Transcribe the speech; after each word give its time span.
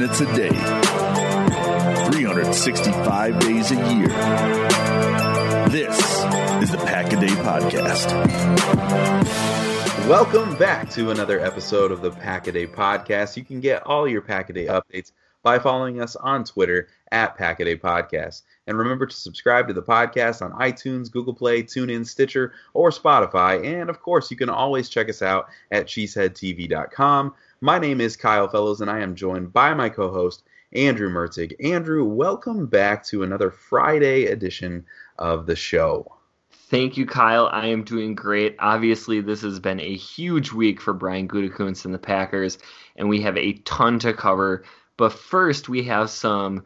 minutes 0.00 0.20
a 0.22 0.34
day, 0.34 0.48
365 2.08 3.38
days 3.38 3.70
a 3.70 3.74
year. 3.74 4.08
This 5.68 5.98
is 6.62 6.70
the 6.70 6.78
Pack 6.86 7.12
a 7.12 7.20
Day 7.20 7.26
Podcast. 7.26 8.08
Welcome 10.08 10.56
back 10.56 10.88
to 10.92 11.10
another 11.10 11.38
episode 11.40 11.92
of 11.92 12.00
the 12.00 12.12
Pack 12.12 12.46
a 12.46 12.52
Day 12.52 12.66
Podcast. 12.66 13.36
You 13.36 13.44
can 13.44 13.60
get 13.60 13.86
all 13.86 14.08
your 14.08 14.22
Pack 14.22 14.48
a 14.48 14.54
Day 14.54 14.68
updates 14.68 15.12
by 15.42 15.58
following 15.58 16.00
us 16.00 16.16
on 16.16 16.44
Twitter 16.44 16.88
at 17.12 17.36
Pack 17.36 17.60
a 17.60 17.66
Day 17.66 17.76
Podcast. 17.76 18.40
And 18.66 18.78
remember 18.78 19.04
to 19.04 19.14
subscribe 19.14 19.68
to 19.68 19.74
the 19.74 19.82
podcast 19.82 20.40
on 20.40 20.52
iTunes, 20.52 21.10
Google 21.10 21.34
Play, 21.34 21.62
TuneIn, 21.62 22.06
Stitcher, 22.06 22.54
or 22.72 22.88
Spotify. 22.88 23.62
And 23.80 23.90
of 23.90 24.00
course, 24.00 24.30
you 24.30 24.38
can 24.38 24.48
always 24.48 24.88
check 24.88 25.10
us 25.10 25.20
out 25.20 25.48
at 25.70 25.86
cheeseheadtv.com. 25.86 27.34
My 27.62 27.78
name 27.78 28.00
is 28.00 28.16
Kyle 28.16 28.48
Fellows, 28.48 28.80
and 28.80 28.90
I 28.90 29.00
am 29.00 29.14
joined 29.14 29.52
by 29.52 29.74
my 29.74 29.90
co 29.90 30.10
host, 30.10 30.44
Andrew 30.72 31.10
Mertig. 31.10 31.52
Andrew, 31.62 32.04
welcome 32.04 32.66
back 32.66 33.04
to 33.08 33.22
another 33.22 33.50
Friday 33.50 34.24
edition 34.24 34.86
of 35.18 35.44
the 35.44 35.54
show. 35.54 36.10
Thank 36.50 36.96
you, 36.96 37.04
Kyle. 37.04 37.50
I 37.52 37.66
am 37.66 37.84
doing 37.84 38.14
great. 38.14 38.56
Obviously, 38.60 39.20
this 39.20 39.42
has 39.42 39.60
been 39.60 39.78
a 39.78 39.94
huge 39.94 40.52
week 40.52 40.80
for 40.80 40.94
Brian 40.94 41.28
Gutekunst 41.28 41.84
and 41.84 41.92
the 41.92 41.98
Packers, 41.98 42.56
and 42.96 43.10
we 43.10 43.20
have 43.20 43.36
a 43.36 43.52
ton 43.64 43.98
to 43.98 44.14
cover. 44.14 44.64
But 44.96 45.12
first, 45.12 45.68
we 45.68 45.82
have 45.82 46.08
some 46.08 46.62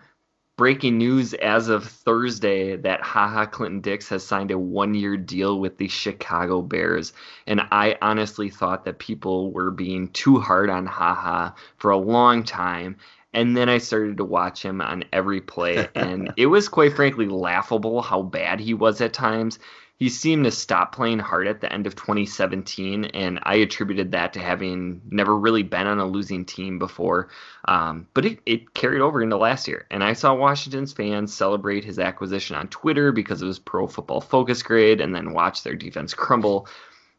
breaking 0.57 0.99
news 0.99 1.35
as 1.35 1.69
of 1.69 1.85
Thursday 1.85 2.77
that 2.77 3.03
HaHa 3.03 3.51
Clinton 3.51 3.81
Dix 3.81 4.09
has 4.09 4.25
signed 4.25 4.51
a 4.51 4.59
one 4.59 4.95
year 4.95 5.17
deal 5.17 5.59
with 5.59 5.79
the 5.79 5.89
Chicago 5.89 6.63
Bears. 6.63 7.13
And 7.47 7.61
I 7.73 7.97
honestly 8.01 8.51
thought 8.51 8.85
that 8.85 8.99
people 8.99 9.51
were 9.51 9.71
being 9.71 10.09
too 10.09 10.39
hard 10.39 10.71
on 10.71 10.87
HaHa 10.87 11.55
for 11.77 11.91
a 11.91 11.97
long 11.97 12.45
time. 12.45 12.97
And 13.33 13.57
then 13.57 13.69
I 13.69 13.79
started 13.79 14.19
to 14.19 14.25
watch 14.25 14.65
him 14.65 14.81
on 14.81 15.05
every 15.13 15.41
play, 15.41 15.89
and 15.97 16.33
it 16.37 16.47
was 16.47 16.69
quite 16.69 16.95
frankly 16.95 17.27
laughable 17.27 18.01
how 18.01 18.23
bad 18.23 18.61
he 18.61 18.75
was 18.75 19.01
at 19.01 19.13
times 19.13 19.59
he 19.97 20.09
seemed 20.09 20.45
to 20.45 20.51
stop 20.51 20.95
playing 20.95 21.21
hard 21.21 21.47
at 21.47 21.61
the 21.61 21.73
end 21.73 21.87
of 21.87 21.95
2017, 21.95 23.05
and 23.07 23.39
I 23.45 23.57
attributed 23.57 24.11
that 24.13 24.33
to 24.33 24.41
having 24.41 25.01
never 25.09 25.37
really 25.37 25.63
been 25.63 25.87
on 25.87 26.01
a 26.01 26.07
losing 26.07 26.45
team 26.45 26.81
before. 26.81 27.29
Um, 27.67 28.09
but 28.13 28.25
it, 28.25 28.41
it 28.45 28.75
carried 28.75 29.01
over 29.01 29.23
into 29.23 29.37
last 29.37 29.69
year, 29.69 29.87
and 29.91 30.03
I 30.03 30.15
saw 30.15 30.35
Washington's 30.35 30.93
fans 30.93 31.33
celebrate 31.33 31.85
his 31.85 32.01
acquisition 32.01 32.57
on 32.57 32.69
Twitter 32.69 33.13
because 33.13 33.41
of 33.41 33.49
his 33.49 33.61
Pro 33.61 33.87
Football 33.87 34.21
Focus 34.21 34.63
grade, 34.63 35.01
and 35.01 35.15
then 35.15 35.33
watch 35.33 35.63
their 35.63 35.77
defense 35.77 36.13
crumble 36.13 36.67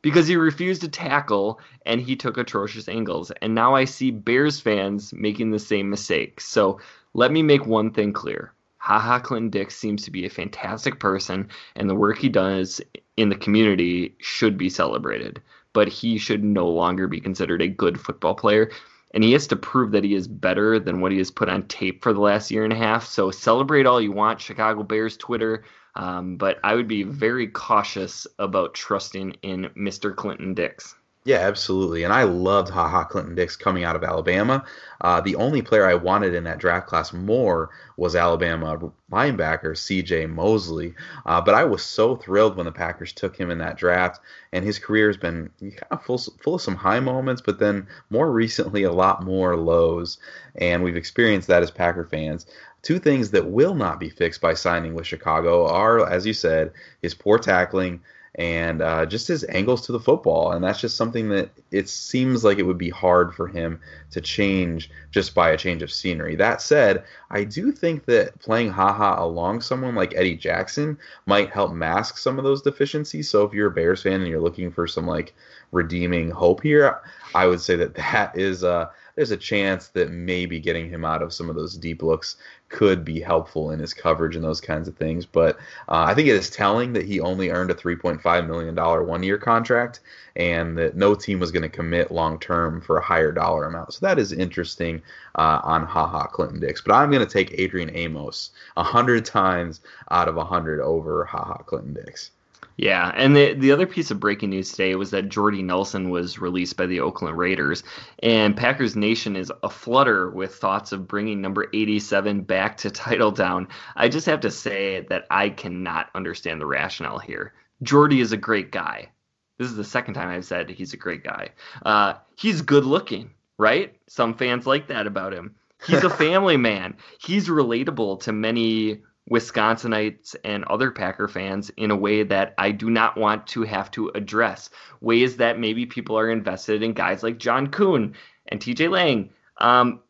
because 0.01 0.27
he 0.27 0.35
refused 0.35 0.81
to 0.81 0.87
tackle 0.87 1.59
and 1.85 1.99
he 1.99 2.15
took 2.15 2.37
atrocious 2.37 2.87
angles. 2.87 3.31
And 3.41 3.55
now 3.55 3.73
I 3.73 3.85
see 3.85 4.11
Bears 4.11 4.59
fans 4.59 5.11
making 5.13 5.49
the 5.49 5.57
same 5.57 5.89
mistake. 5.89 6.39
So 6.41 6.79
let 7.15 7.31
me 7.31 7.41
make 7.41 7.65
one 7.65 7.89
thing 7.89 8.13
clear. 8.13 8.53
HaHa 8.85 9.23
Clinton 9.23 9.49
Dix 9.49 9.75
seems 9.75 10.03
to 10.03 10.11
be 10.11 10.25
a 10.25 10.29
fantastic 10.29 10.99
person, 10.99 11.49
and 11.75 11.89
the 11.89 11.95
work 11.95 12.19
he 12.19 12.29
does 12.29 12.81
in 13.17 13.29
the 13.29 13.35
community 13.35 14.15
should 14.19 14.57
be 14.57 14.69
celebrated. 14.69 15.41
But 15.73 15.87
he 15.87 16.17
should 16.17 16.43
no 16.43 16.67
longer 16.67 17.07
be 17.07 17.19
considered 17.19 17.61
a 17.61 17.67
good 17.67 17.99
football 17.99 18.35
player. 18.35 18.71
And 19.13 19.23
he 19.23 19.31
has 19.31 19.47
to 19.47 19.55
prove 19.55 19.91
that 19.91 20.03
he 20.03 20.13
is 20.13 20.27
better 20.27 20.79
than 20.79 21.01
what 21.01 21.11
he 21.11 21.17
has 21.17 21.31
put 21.31 21.49
on 21.49 21.67
tape 21.67 22.03
for 22.03 22.13
the 22.13 22.19
last 22.19 22.51
year 22.51 22.63
and 22.63 22.73
a 22.73 22.77
half. 22.77 23.05
So 23.05 23.31
celebrate 23.31 23.85
all 23.85 24.01
you 24.01 24.11
want, 24.11 24.41
Chicago 24.41 24.83
Bears 24.83 25.17
Twitter. 25.17 25.63
Um, 25.95 26.37
but 26.37 26.59
I 26.63 26.75
would 26.75 26.87
be 26.87 27.03
very 27.03 27.47
cautious 27.47 28.27
about 28.37 28.73
trusting 28.73 29.37
in 29.41 29.69
Mr. 29.77 30.15
Clinton 30.15 30.53
Dix. 30.53 30.95
Yeah, 31.27 31.37
absolutely. 31.39 32.03
And 32.03 32.13
I 32.13 32.21
loved 32.23 32.71
HaHa 32.71 33.09
Clinton 33.09 33.33
Dix 33.33 33.55
coming 33.55 33.83
out 33.83 33.95
of 33.95 34.03
Alabama. 34.03 34.63
Uh, 35.01 35.21
the 35.21 35.35
only 35.37 35.63
player 35.63 35.87
I 35.87 35.95
wanted 35.95 36.35
in 36.35 36.43
that 36.43 36.59
draft 36.59 36.85
class 36.85 37.13
more 37.13 37.71
was 37.97 38.15
Alabama 38.15 38.91
linebacker 39.11 39.71
CJ 39.75 40.29
Mosley. 40.29 40.93
Uh, 41.25 41.41
but 41.41 41.55
I 41.55 41.63
was 41.63 41.81
so 41.81 42.15
thrilled 42.15 42.55
when 42.55 42.67
the 42.67 42.71
Packers 42.71 43.11
took 43.11 43.35
him 43.35 43.49
in 43.49 43.57
that 43.57 43.75
draft. 43.75 44.19
And 44.53 44.63
his 44.63 44.77
career 44.77 45.07
has 45.07 45.17
been 45.17 45.49
kind 45.59 45.81
of 45.89 46.03
full, 46.05 46.19
full 46.19 46.55
of 46.55 46.61
some 46.61 46.75
high 46.75 46.99
moments, 46.99 47.41
but 47.41 47.57
then 47.57 47.87
more 48.11 48.31
recently, 48.31 48.83
a 48.83 48.91
lot 48.91 49.23
more 49.23 49.57
lows. 49.57 50.19
And 50.53 50.83
we've 50.83 50.95
experienced 50.95 51.47
that 51.47 51.63
as 51.63 51.71
Packer 51.71 52.05
fans. 52.05 52.45
Two 52.83 52.99
things 52.99 53.31
that 53.31 53.47
will 53.49 53.73
not 53.73 53.99
be 53.99 54.09
fixed 54.09 54.41
by 54.41 54.53
signing 54.53 54.93
with 54.93 55.07
Chicago 55.07 55.65
are, 55.65 56.07
as 56.07 56.27
you 56.27 56.33
said, 56.33 56.71
his 57.01 57.15
poor 57.15 57.39
tackling 57.39 58.01
and 58.37 58.81
uh, 58.81 59.05
just 59.05 59.27
his 59.27 59.45
angles 59.45 59.85
to 59.85 59.91
the 59.91 59.99
football. 59.99 60.51
And 60.51 60.63
that's 60.63 60.81
just 60.81 60.97
something 60.97 61.29
that 61.29 61.49
it 61.71 61.87
seems 61.87 62.43
like 62.43 62.57
it 62.57 62.63
would 62.63 62.77
be 62.77 62.89
hard 62.89 63.33
for 63.33 63.47
him 63.47 63.79
to 64.11 64.19
change 64.19 64.89
just 65.11 65.33
by 65.33 65.51
a 65.51 65.57
change 65.57 65.81
of 65.81 65.91
scenery. 65.91 66.35
That 66.35 66.61
said, 66.61 67.05
I 67.29 67.45
do 67.45 67.71
think 67.71 68.05
that 68.05 68.37
playing 68.39 68.71
haha 68.71 69.23
along 69.23 69.61
someone 69.61 69.95
like 69.95 70.13
Eddie 70.15 70.35
Jackson 70.35 70.97
might 71.25 71.49
help 71.49 71.71
mask 71.71 72.17
some 72.17 72.37
of 72.37 72.43
those 72.43 72.61
deficiencies. 72.61 73.29
So 73.29 73.45
if 73.45 73.53
you're 73.53 73.67
a 73.67 73.71
Bears 73.71 74.03
fan 74.03 74.19
and 74.19 74.27
you're 74.27 74.41
looking 74.41 74.71
for 74.71 74.85
some 74.85 75.07
like 75.07 75.33
redeeming 75.71 76.29
hope 76.29 76.61
here, 76.61 77.01
I 77.33 77.47
would 77.47 77.61
say 77.61 77.77
that 77.77 77.95
that 77.95 78.37
is 78.37 78.65
uh, 78.65 78.89
there's 79.15 79.31
a 79.31 79.37
chance 79.37 79.87
that 79.89 80.11
maybe 80.11 80.59
getting 80.59 80.89
him 80.89 81.05
out 81.05 81.21
of 81.21 81.33
some 81.33 81.49
of 81.49 81.55
those 81.55 81.77
deep 81.77 82.03
looks 82.03 82.35
could 82.67 83.05
be 83.05 83.19
helpful 83.21 83.71
in 83.71 83.79
his 83.79 83.93
coverage 83.93 84.35
and 84.35 84.43
those 84.43 84.59
kinds 84.59 84.87
of 84.87 84.97
things. 84.97 85.25
But 85.25 85.57
uh, 85.87 86.03
I 86.07 86.13
think 86.13 86.27
it 86.27 86.35
is 86.35 86.49
telling 86.49 86.93
that 86.93 87.05
he 87.05 87.19
only 87.19 87.49
earned 87.49 87.71
a 87.71 87.75
$3.5 87.75 88.47
million 88.47 88.75
one 89.07 89.23
year 89.23 89.37
contract 89.37 90.01
and 90.35 90.77
that 90.77 90.97
no 90.97 91.15
team 91.15 91.39
was 91.39 91.51
going 91.51 91.63
to 91.63 91.69
commit 91.69 92.11
long 92.11 92.39
term 92.39 92.81
for 92.81 92.97
a 92.97 93.03
higher 93.03 93.31
dollar 93.31 93.65
amount. 93.65 93.93
So 93.93 94.05
that 94.05 94.19
is 94.19 94.33
interesting 94.33 95.01
uh, 95.35 95.61
on 95.63 95.85
haha 95.85 96.27
Clinton 96.27 96.59
Dix. 96.59 96.81
But 96.81 96.95
I'm 96.95 97.09
going 97.09 97.25
to 97.25 97.31
take 97.31 97.57
Adrian 97.57 97.95
Amos 97.95 98.51
100 98.73 99.25
times 99.25 99.81
out 100.11 100.27
of 100.27 100.35
100 100.35 100.81
over 100.81 101.23
haha 101.23 101.57
Clinton 101.59 101.93
Dix. 101.93 102.31
Yeah, 102.77 103.11
and 103.15 103.35
the 103.35 103.53
the 103.53 103.71
other 103.71 103.87
piece 103.87 104.11
of 104.11 104.19
breaking 104.19 104.49
news 104.49 104.71
today 104.71 104.95
was 104.95 105.11
that 105.11 105.29
Jordy 105.29 105.63
Nelson 105.63 106.09
was 106.09 106.39
released 106.39 106.75
by 106.75 106.85
the 106.85 106.99
Oakland 106.99 107.37
Raiders, 107.37 107.83
and 108.21 108.55
Packers 108.55 108.95
Nation 108.95 109.35
is 109.35 109.51
aflutter 109.63 110.29
with 110.29 110.55
thoughts 110.55 110.91
of 110.91 111.07
bringing 111.07 111.41
number 111.41 111.67
87 111.73 112.41
back 112.41 112.77
to 112.77 112.89
Titletown. 112.89 113.69
I 113.95 114.09
just 114.09 114.25
have 114.25 114.41
to 114.41 114.51
say 114.51 115.05
that 115.09 115.25
I 115.29 115.49
cannot 115.49 116.09
understand 116.13 116.59
the 116.59 116.65
rationale 116.65 117.19
here. 117.19 117.53
Jordy 117.81 118.19
is 118.19 118.31
a 118.31 118.37
great 118.37 118.71
guy. 118.71 119.09
This 119.57 119.69
is 119.69 119.77
the 119.77 119.83
second 119.83 120.15
time 120.15 120.29
I've 120.29 120.45
said 120.45 120.69
he's 120.69 120.93
a 120.93 120.97
great 120.97 121.23
guy. 121.23 121.49
Uh, 121.85 122.15
he's 122.35 122.61
good 122.61 122.85
looking, 122.85 123.31
right? 123.57 123.95
Some 124.07 124.33
fans 124.33 124.67
like 124.67 124.87
that 124.87 125.07
about 125.07 125.33
him. 125.33 125.55
He's 125.87 126.03
a 126.03 126.09
family 126.25 126.57
man. 126.57 126.97
He's 127.21 127.47
relatable 127.47 128.21
to 128.21 128.33
many 128.33 129.03
Wisconsinites 129.29 130.35
and 130.43 130.63
other 130.65 130.91
Packer 130.91 131.27
fans 131.27 131.71
in 131.77 131.89
a 131.91 131.95
way 131.95 132.23
that 132.23 132.53
I 132.57 132.71
do 132.71 132.89
not 132.89 133.17
want 133.17 133.47
to 133.47 133.63
have 133.63 133.89
to 133.91 134.09
address. 134.13 134.69
Ways 135.01 135.37
that 135.37 135.59
maybe 135.59 135.85
people 135.85 136.17
are 136.17 136.29
invested 136.29 136.83
in 136.83 136.93
guys 136.93 137.23
like 137.23 137.39
John 137.39 137.67
Kuhn 137.67 138.15
and 138.47 138.59
TJ 138.59 138.89
Lang. 138.89 139.31
Um, 139.57 140.01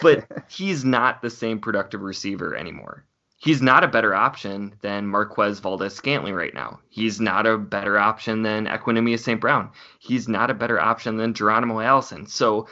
but 0.00 0.26
he's 0.48 0.84
not 0.84 1.22
the 1.22 1.30
same 1.30 1.58
productive 1.58 2.02
receiver 2.02 2.56
anymore. 2.56 3.04
He's 3.36 3.60
not 3.60 3.82
a 3.82 3.88
better 3.88 4.14
option 4.14 4.74
than 4.82 5.08
Marquez 5.08 5.58
Valdes 5.58 5.94
Scantling 5.94 6.34
right 6.34 6.54
now. 6.54 6.78
He's 6.88 7.20
not 7.20 7.44
a 7.44 7.58
better 7.58 7.98
option 7.98 8.42
than 8.42 8.66
Equanimeous 8.66 9.24
St. 9.24 9.40
Brown. 9.40 9.70
He's 9.98 10.28
not 10.28 10.52
a 10.52 10.54
better 10.54 10.78
option 10.78 11.16
than 11.16 11.34
Geronimo 11.34 11.80
Allison. 11.80 12.28
So, 12.28 12.68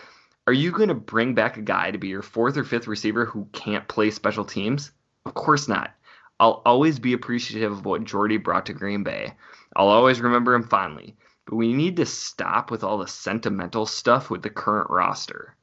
are 0.46 0.52
you 0.52 0.70
going 0.70 0.88
to 0.88 0.94
bring 0.94 1.34
back 1.34 1.56
a 1.56 1.62
guy 1.62 1.90
to 1.90 1.98
be 1.98 2.08
your 2.08 2.22
fourth 2.22 2.56
or 2.56 2.62
fifth 2.62 2.86
receiver 2.86 3.24
who 3.24 3.48
can't 3.52 3.88
play 3.88 4.12
special 4.12 4.44
teams? 4.44 4.92
Of 5.30 5.34
course 5.34 5.68
not. 5.68 5.92
I'll 6.40 6.60
always 6.66 6.98
be 6.98 7.12
appreciative 7.12 7.70
of 7.70 7.84
what 7.84 8.02
Jordy 8.02 8.36
brought 8.36 8.66
to 8.66 8.72
Green 8.72 9.04
Bay. 9.04 9.34
I'll 9.76 9.86
always 9.86 10.20
remember 10.20 10.54
him 10.54 10.64
fondly. 10.64 11.14
But 11.46 11.54
we 11.54 11.72
need 11.72 11.94
to 11.98 12.06
stop 12.06 12.68
with 12.68 12.82
all 12.82 12.98
the 12.98 13.06
sentimental 13.06 13.86
stuff 13.86 14.28
with 14.28 14.42
the 14.42 14.50
current 14.50 14.90
roster. 14.90 15.54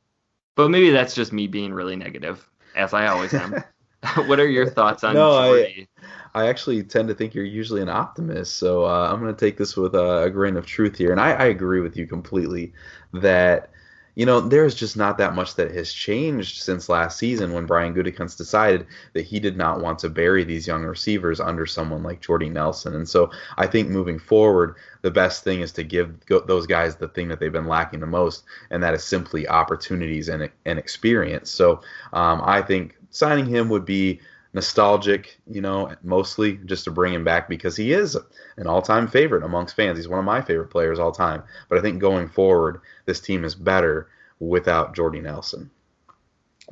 But 0.55 0.69
maybe 0.69 0.89
that's 0.91 1.13
just 1.13 1.33
me 1.33 1.47
being 1.47 1.73
really 1.73 1.97
negative, 1.97 2.47
as 2.77 2.93
I 2.93 3.07
always 3.07 3.33
am. 3.33 3.61
what 4.25 4.39
are 4.39 4.47
your 4.47 4.69
thoughts 4.69 5.03
on 5.03 5.15
no, 5.15 5.31
Jordy? 5.33 5.89
I, 6.33 6.43
I 6.43 6.47
actually 6.47 6.81
tend 6.83 7.09
to 7.09 7.13
think 7.13 7.35
you're 7.35 7.43
usually 7.43 7.81
an 7.81 7.89
optimist, 7.89 8.55
so 8.55 8.85
uh, 8.85 9.09
I'm 9.11 9.19
going 9.19 9.35
to 9.35 9.45
take 9.45 9.57
this 9.57 9.75
with 9.75 9.95
a, 9.95 10.23
a, 10.23 10.29
grain 10.29 10.55
of 10.55 10.65
truth 10.65 10.97
here. 10.97 11.11
And 11.11 11.19
I, 11.19 11.31
I 11.31 11.45
agree 11.47 11.81
with 11.81 11.97
you 11.97 12.07
completely 12.07 12.71
that– 13.11 13.71
you 14.17 14.25
know, 14.25 14.41
there's 14.41 14.73
just 14.73 14.97
not 14.97 15.19
that 15.19 15.35
much 15.35 15.53
that 15.55 15.69
has 15.75 15.93
changed 15.93 16.63
since 16.63 16.89
last 16.89 17.19
season 17.19 17.53
when 17.53 17.67
Brian 17.67 17.93
Gutekunst 17.93 18.35
decided 18.35 18.87
that 19.13 19.27
he 19.27 19.39
did 19.39 19.55
not 19.55 19.79
want 19.79 19.99
to 19.99 20.09
bury 20.09 20.43
these 20.43 20.65
young 20.65 20.83
receivers 20.83 21.39
under 21.39 21.67
someone 21.67 22.01
like 22.01 22.19
Jordy 22.19 22.49
Nelson. 22.49 22.95
And 22.95 23.07
so 23.07 23.29
I 23.57 23.67
think 23.67 23.89
moving 23.89 24.17
forward, 24.17 24.75
the 25.03 25.11
best 25.11 25.43
thing 25.43 25.61
is 25.61 25.71
to 25.73 25.83
give 25.83 26.15
those 26.47 26.65
guys 26.65 26.95
the 26.95 27.09
thing 27.09 27.27
that 27.27 27.39
they've 27.39 27.51
been 27.51 27.67
lacking 27.67 27.99
the 27.99 28.07
most, 28.07 28.43
and 28.71 28.81
that 28.81 28.95
is 28.95 29.03
simply 29.03 29.47
opportunities 29.47 30.29
and, 30.29 30.49
and 30.65 30.79
experience. 30.79 31.51
So 31.51 31.81
um, 32.11 32.41
I 32.43 32.63
think 32.63 32.97
signing 33.11 33.45
him 33.45 33.69
would 33.69 33.85
be 33.85 34.19
nostalgic, 34.53 35.39
you 35.45 35.61
know, 35.61 35.93
mostly 36.03 36.59
just 36.65 36.85
to 36.85 36.91
bring 36.91 37.13
him 37.13 37.23
back 37.23 37.49
because 37.49 37.75
he 37.75 37.91
is 37.93 38.17
an 38.57 38.67
all-time 38.67 39.07
favorite 39.07 39.43
amongst 39.43 39.75
fans. 39.75 39.97
He's 39.97 40.07
one 40.07 40.19
of 40.19 40.25
my 40.25 40.41
favorite 40.41 40.69
players 40.69 40.99
all 40.99 41.11
time. 41.11 41.43
But 41.69 41.77
I 41.77 41.81
think 41.81 41.99
going 41.99 42.29
forward, 42.29 42.81
this 43.05 43.19
team 43.19 43.43
is 43.43 43.55
better 43.55 44.07
without 44.39 44.95
Jordy 44.95 45.19
Nelson. 45.19 45.69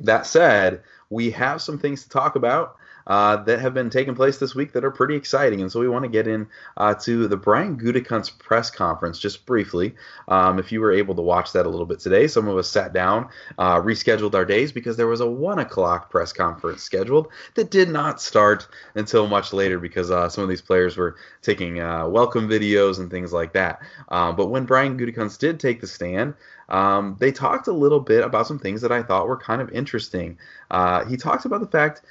that 0.00 0.26
said, 0.26 0.82
we 1.10 1.30
have 1.30 1.62
some 1.62 1.78
things 1.78 2.02
to 2.02 2.08
talk 2.08 2.36
about 2.36 2.76
uh, 3.06 3.36
that 3.44 3.60
have 3.60 3.74
been 3.74 3.90
taking 3.90 4.14
place 4.14 4.38
this 4.38 4.54
week 4.54 4.72
that 4.72 4.84
are 4.84 4.90
pretty 4.90 5.14
exciting. 5.14 5.60
And 5.60 5.70
so 5.70 5.80
we 5.80 5.88
want 5.88 6.04
to 6.04 6.10
get 6.10 6.26
in 6.26 6.48
uh, 6.76 6.94
to 6.94 7.28
the 7.28 7.36
Brian 7.36 7.78
Gutekunst 7.78 8.38
press 8.38 8.70
conference 8.70 9.18
just 9.18 9.46
briefly. 9.46 9.94
Um, 10.28 10.58
if 10.58 10.72
you 10.72 10.80
were 10.80 10.92
able 10.92 11.14
to 11.14 11.22
watch 11.22 11.52
that 11.52 11.66
a 11.66 11.68
little 11.68 11.86
bit 11.86 12.00
today, 12.00 12.26
some 12.26 12.48
of 12.48 12.56
us 12.56 12.68
sat 12.68 12.92
down, 12.92 13.28
uh, 13.58 13.80
rescheduled 13.80 14.34
our 14.34 14.44
days 14.44 14.72
because 14.72 14.96
there 14.96 15.06
was 15.06 15.20
a 15.20 15.26
one 15.26 15.58
o'clock 15.58 16.10
press 16.10 16.32
conference 16.32 16.82
scheduled 16.82 17.28
that 17.54 17.70
did 17.70 17.88
not 17.88 18.20
start 18.20 18.66
until 18.94 19.26
much 19.26 19.52
later 19.52 19.78
because 19.78 20.10
uh, 20.10 20.28
some 20.28 20.42
of 20.42 20.50
these 20.50 20.62
players 20.62 20.96
were 20.96 21.16
taking 21.42 21.80
uh, 21.80 22.06
welcome 22.08 22.48
videos 22.48 22.98
and 22.98 23.10
things 23.10 23.32
like 23.32 23.52
that. 23.52 23.80
Uh, 24.08 24.32
but 24.32 24.46
when 24.46 24.64
Brian 24.64 24.98
Gutekunst 24.98 25.38
did 25.38 25.60
take 25.60 25.80
the 25.80 25.86
stand, 25.86 26.34
um, 26.68 27.16
they 27.20 27.30
talked 27.30 27.68
a 27.68 27.72
little 27.72 28.00
bit 28.00 28.24
about 28.24 28.46
some 28.46 28.58
things 28.58 28.80
that 28.80 28.92
I 28.92 29.02
thought 29.02 29.28
were 29.28 29.36
kind 29.36 29.62
of 29.62 29.70
interesting. 29.70 30.38
Uh, 30.70 31.04
he 31.04 31.16
talked 31.16 31.44
about 31.44 31.60
the 31.60 31.66
fact 31.66 32.02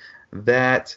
that 0.43 0.95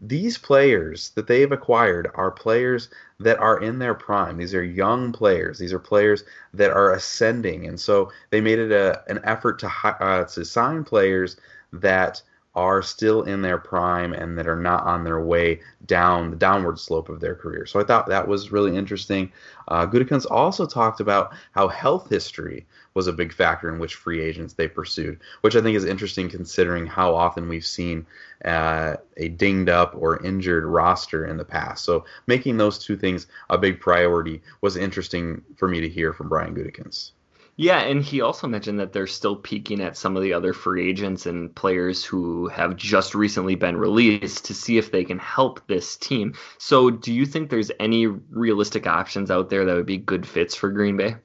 these 0.00 0.36
players 0.36 1.10
that 1.10 1.26
they've 1.26 1.52
acquired 1.52 2.10
are 2.14 2.30
players 2.30 2.88
that 3.20 3.38
are 3.38 3.60
in 3.60 3.78
their 3.78 3.94
prime. 3.94 4.36
These 4.36 4.54
are 4.54 4.62
young 4.62 5.12
players. 5.12 5.58
These 5.58 5.72
are 5.72 5.78
players 5.78 6.24
that 6.52 6.70
are 6.70 6.92
ascending, 6.92 7.66
and 7.66 7.80
so 7.80 8.10
they 8.30 8.40
made 8.40 8.58
it 8.58 8.72
a, 8.72 9.02
an 9.08 9.20
effort 9.24 9.58
to 9.60 9.68
uh, 9.84 10.24
to 10.24 10.44
sign 10.44 10.84
players 10.84 11.36
that 11.72 12.20
are 12.54 12.82
still 12.82 13.22
in 13.22 13.42
their 13.42 13.58
prime 13.58 14.12
and 14.12 14.38
that 14.38 14.46
are 14.46 14.56
not 14.56 14.84
on 14.84 15.02
their 15.02 15.20
way 15.20 15.60
down 15.86 16.30
the 16.30 16.36
downward 16.36 16.78
slope 16.78 17.08
of 17.08 17.20
their 17.20 17.34
career. 17.34 17.66
So 17.66 17.80
I 17.80 17.84
thought 17.84 18.06
that 18.06 18.28
was 18.28 18.52
really 18.52 18.76
interesting. 18.76 19.32
Uh, 19.68 19.86
Gutekunst 19.86 20.30
also 20.30 20.66
talked 20.66 21.00
about 21.00 21.32
how 21.52 21.68
health 21.68 22.08
history 22.08 22.66
was 22.94 23.08
a 23.08 23.12
big 23.12 23.32
factor 23.32 23.68
in 23.68 23.80
which 23.80 23.96
free 23.96 24.20
agents 24.20 24.54
they 24.54 24.68
pursued, 24.68 25.18
which 25.40 25.56
I 25.56 25.60
think 25.60 25.76
is 25.76 25.84
interesting 25.84 26.28
considering 26.28 26.86
how 26.86 27.14
often 27.14 27.48
we've 27.48 27.66
seen 27.66 28.06
uh, 28.44 28.94
a 29.16 29.28
dinged 29.28 29.68
up 29.68 29.94
or 29.96 30.24
injured 30.24 30.64
roster 30.64 31.26
in 31.26 31.36
the 31.36 31.44
past. 31.44 31.84
So 31.84 32.04
making 32.28 32.56
those 32.56 32.78
two 32.78 32.96
things 32.96 33.26
a 33.50 33.58
big 33.58 33.80
priority 33.80 34.42
was 34.60 34.76
interesting 34.76 35.42
for 35.56 35.66
me 35.66 35.80
to 35.80 35.88
hear 35.88 36.12
from 36.12 36.28
Brian 36.28 36.54
Gutekunst. 36.54 37.10
Yeah, 37.56 37.80
and 37.80 38.00
he 38.02 38.20
also 38.20 38.46
mentioned 38.46 38.78
that 38.78 38.92
they're 38.92 39.06
still 39.08 39.34
peeking 39.34 39.80
at 39.80 39.96
some 39.96 40.16
of 40.16 40.22
the 40.22 40.32
other 40.32 40.52
free 40.52 40.88
agents 40.88 41.26
and 41.26 41.52
players 41.54 42.04
who 42.04 42.46
have 42.48 42.76
just 42.76 43.12
recently 43.14 43.54
been 43.56 43.76
released 43.76 44.44
to 44.46 44.54
see 44.54 44.78
if 44.78 44.90
they 44.92 45.04
can 45.04 45.18
help 45.18 45.66
this 45.66 45.96
team. 45.96 46.34
So, 46.58 46.90
do 46.90 47.12
you 47.12 47.26
think 47.26 47.50
there's 47.50 47.72
any 47.80 48.06
realistic 48.06 48.86
options 48.86 49.30
out 49.32 49.50
there 49.50 49.64
that 49.64 49.74
would 49.74 49.84
be 49.86 49.98
good 49.98 50.26
fits 50.26 50.54
for 50.54 50.70
Green 50.70 50.96
Bay? 50.96 51.16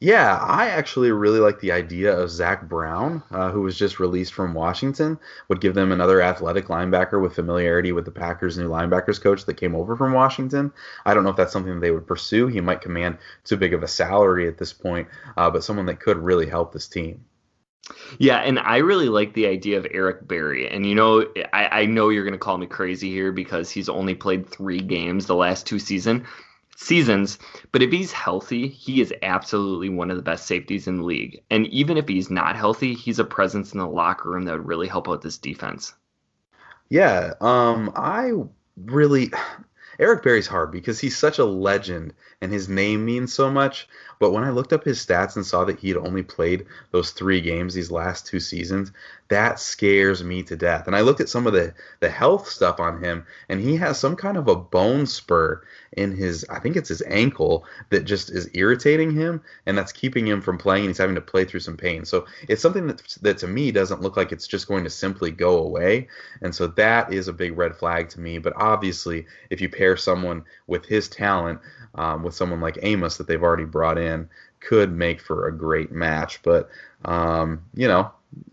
Yeah, 0.00 0.36
I 0.36 0.68
actually 0.68 1.10
really 1.10 1.40
like 1.40 1.58
the 1.58 1.72
idea 1.72 2.16
of 2.16 2.30
Zach 2.30 2.68
Brown, 2.68 3.20
uh, 3.32 3.50
who 3.50 3.62
was 3.62 3.76
just 3.76 3.98
released 3.98 4.32
from 4.32 4.54
Washington. 4.54 5.18
Would 5.48 5.60
give 5.60 5.74
them 5.74 5.90
another 5.90 6.22
athletic 6.22 6.66
linebacker 6.66 7.20
with 7.20 7.34
familiarity 7.34 7.90
with 7.90 8.04
the 8.04 8.12
Packers' 8.12 8.56
new 8.56 8.68
linebackers 8.68 9.20
coach 9.20 9.44
that 9.44 9.54
came 9.54 9.74
over 9.74 9.96
from 9.96 10.12
Washington. 10.12 10.72
I 11.04 11.14
don't 11.14 11.24
know 11.24 11.30
if 11.30 11.36
that's 11.36 11.52
something 11.52 11.80
they 11.80 11.90
would 11.90 12.06
pursue. 12.06 12.46
He 12.46 12.60
might 12.60 12.80
command 12.80 13.18
too 13.42 13.56
big 13.56 13.74
of 13.74 13.82
a 13.82 13.88
salary 13.88 14.46
at 14.46 14.56
this 14.56 14.72
point, 14.72 15.08
uh, 15.36 15.50
but 15.50 15.64
someone 15.64 15.86
that 15.86 15.98
could 15.98 16.18
really 16.18 16.46
help 16.46 16.72
this 16.72 16.86
team. 16.86 17.24
Yeah, 18.18 18.36
and 18.38 18.60
I 18.60 18.76
really 18.76 19.08
like 19.08 19.32
the 19.34 19.46
idea 19.46 19.78
of 19.78 19.86
Eric 19.90 20.28
Berry. 20.28 20.68
And 20.70 20.86
you 20.86 20.94
know, 20.94 21.26
I, 21.52 21.80
I 21.80 21.86
know 21.86 22.10
you're 22.10 22.24
going 22.24 22.32
to 22.34 22.38
call 22.38 22.58
me 22.58 22.66
crazy 22.66 23.10
here 23.10 23.32
because 23.32 23.68
he's 23.68 23.88
only 23.88 24.14
played 24.14 24.48
three 24.48 24.80
games 24.80 25.26
the 25.26 25.34
last 25.34 25.66
two 25.66 25.80
seasons 25.80 26.24
seasons. 26.78 27.38
But 27.72 27.82
if 27.82 27.90
he's 27.90 28.12
healthy, 28.12 28.68
he 28.68 29.00
is 29.00 29.12
absolutely 29.22 29.88
one 29.88 30.10
of 30.10 30.16
the 30.16 30.22
best 30.22 30.46
safeties 30.46 30.86
in 30.86 30.98
the 30.98 31.04
league. 31.04 31.42
And 31.50 31.66
even 31.66 31.96
if 31.96 32.08
he's 32.08 32.30
not 32.30 32.56
healthy, 32.56 32.94
he's 32.94 33.18
a 33.18 33.24
presence 33.24 33.72
in 33.72 33.78
the 33.78 33.86
locker 33.86 34.30
room 34.30 34.44
that 34.44 34.56
would 34.56 34.66
really 34.66 34.88
help 34.88 35.08
out 35.08 35.22
this 35.22 35.38
defense. 35.38 35.94
Yeah, 36.88 37.34
um, 37.40 37.92
I 37.96 38.32
really 38.76 39.32
Eric 39.98 40.22
Berry's 40.22 40.46
hard 40.46 40.70
because 40.70 41.00
he's 41.00 41.16
such 41.16 41.40
a 41.40 41.44
legend 41.44 42.14
and 42.40 42.52
his 42.52 42.68
name 42.68 43.04
means 43.04 43.32
so 43.32 43.50
much. 43.50 43.88
But 44.18 44.32
when 44.32 44.44
I 44.44 44.50
looked 44.50 44.72
up 44.72 44.84
his 44.84 45.04
stats 45.04 45.36
and 45.36 45.46
saw 45.46 45.64
that 45.64 45.78
he 45.78 45.88
had 45.88 45.96
only 45.96 46.22
played 46.22 46.66
those 46.90 47.10
three 47.10 47.40
games 47.40 47.74
these 47.74 47.90
last 47.90 48.26
two 48.26 48.40
seasons, 48.40 48.92
that 49.28 49.60
scares 49.60 50.24
me 50.24 50.42
to 50.42 50.56
death. 50.56 50.86
And 50.86 50.96
I 50.96 51.02
looked 51.02 51.20
at 51.20 51.28
some 51.28 51.46
of 51.46 51.52
the, 51.52 51.74
the 52.00 52.08
health 52.08 52.48
stuff 52.48 52.80
on 52.80 53.02
him, 53.02 53.26
and 53.48 53.60
he 53.60 53.76
has 53.76 53.98
some 53.98 54.16
kind 54.16 54.36
of 54.36 54.48
a 54.48 54.56
bone 54.56 55.06
spur 55.06 55.62
in 55.92 56.16
his, 56.16 56.46
I 56.48 56.58
think 56.58 56.76
it's 56.76 56.88
his 56.88 57.02
ankle, 57.02 57.64
that 57.90 58.04
just 58.04 58.30
is 58.30 58.48
irritating 58.54 59.12
him, 59.12 59.42
and 59.66 59.76
that's 59.76 59.92
keeping 59.92 60.26
him 60.26 60.40
from 60.40 60.58
playing, 60.58 60.84
and 60.84 60.90
he's 60.90 60.98
having 60.98 61.14
to 61.14 61.20
play 61.20 61.44
through 61.44 61.60
some 61.60 61.76
pain. 61.76 62.04
So 62.04 62.26
it's 62.48 62.62
something 62.62 62.86
that, 62.86 63.02
that 63.22 63.38
to 63.38 63.46
me 63.46 63.70
doesn't 63.70 64.00
look 64.00 64.16
like 64.16 64.32
it's 64.32 64.46
just 64.46 64.66
going 64.66 64.84
to 64.84 64.90
simply 64.90 65.30
go 65.30 65.58
away. 65.58 66.08
And 66.40 66.54
so 66.54 66.66
that 66.68 67.12
is 67.12 67.28
a 67.28 67.32
big 67.32 67.56
red 67.56 67.76
flag 67.76 68.08
to 68.10 68.20
me. 68.20 68.38
But 68.38 68.54
obviously, 68.56 69.26
if 69.50 69.60
you 69.60 69.68
pair 69.68 69.96
someone 69.96 70.44
with 70.66 70.86
his 70.86 71.08
talent, 71.08 71.60
um, 71.94 72.22
with 72.22 72.34
someone 72.34 72.60
like 72.60 72.78
Amos 72.82 73.16
that 73.16 73.26
they've 73.26 73.42
already 73.42 73.64
brought 73.64 73.98
in, 73.98 74.07
could 74.60 74.92
make 74.92 75.20
for 75.20 75.48
a 75.48 75.56
great 75.56 75.92
match. 75.92 76.42
But 76.42 76.68
um, 77.04 77.64
you 77.74 77.88
know, 77.88 78.10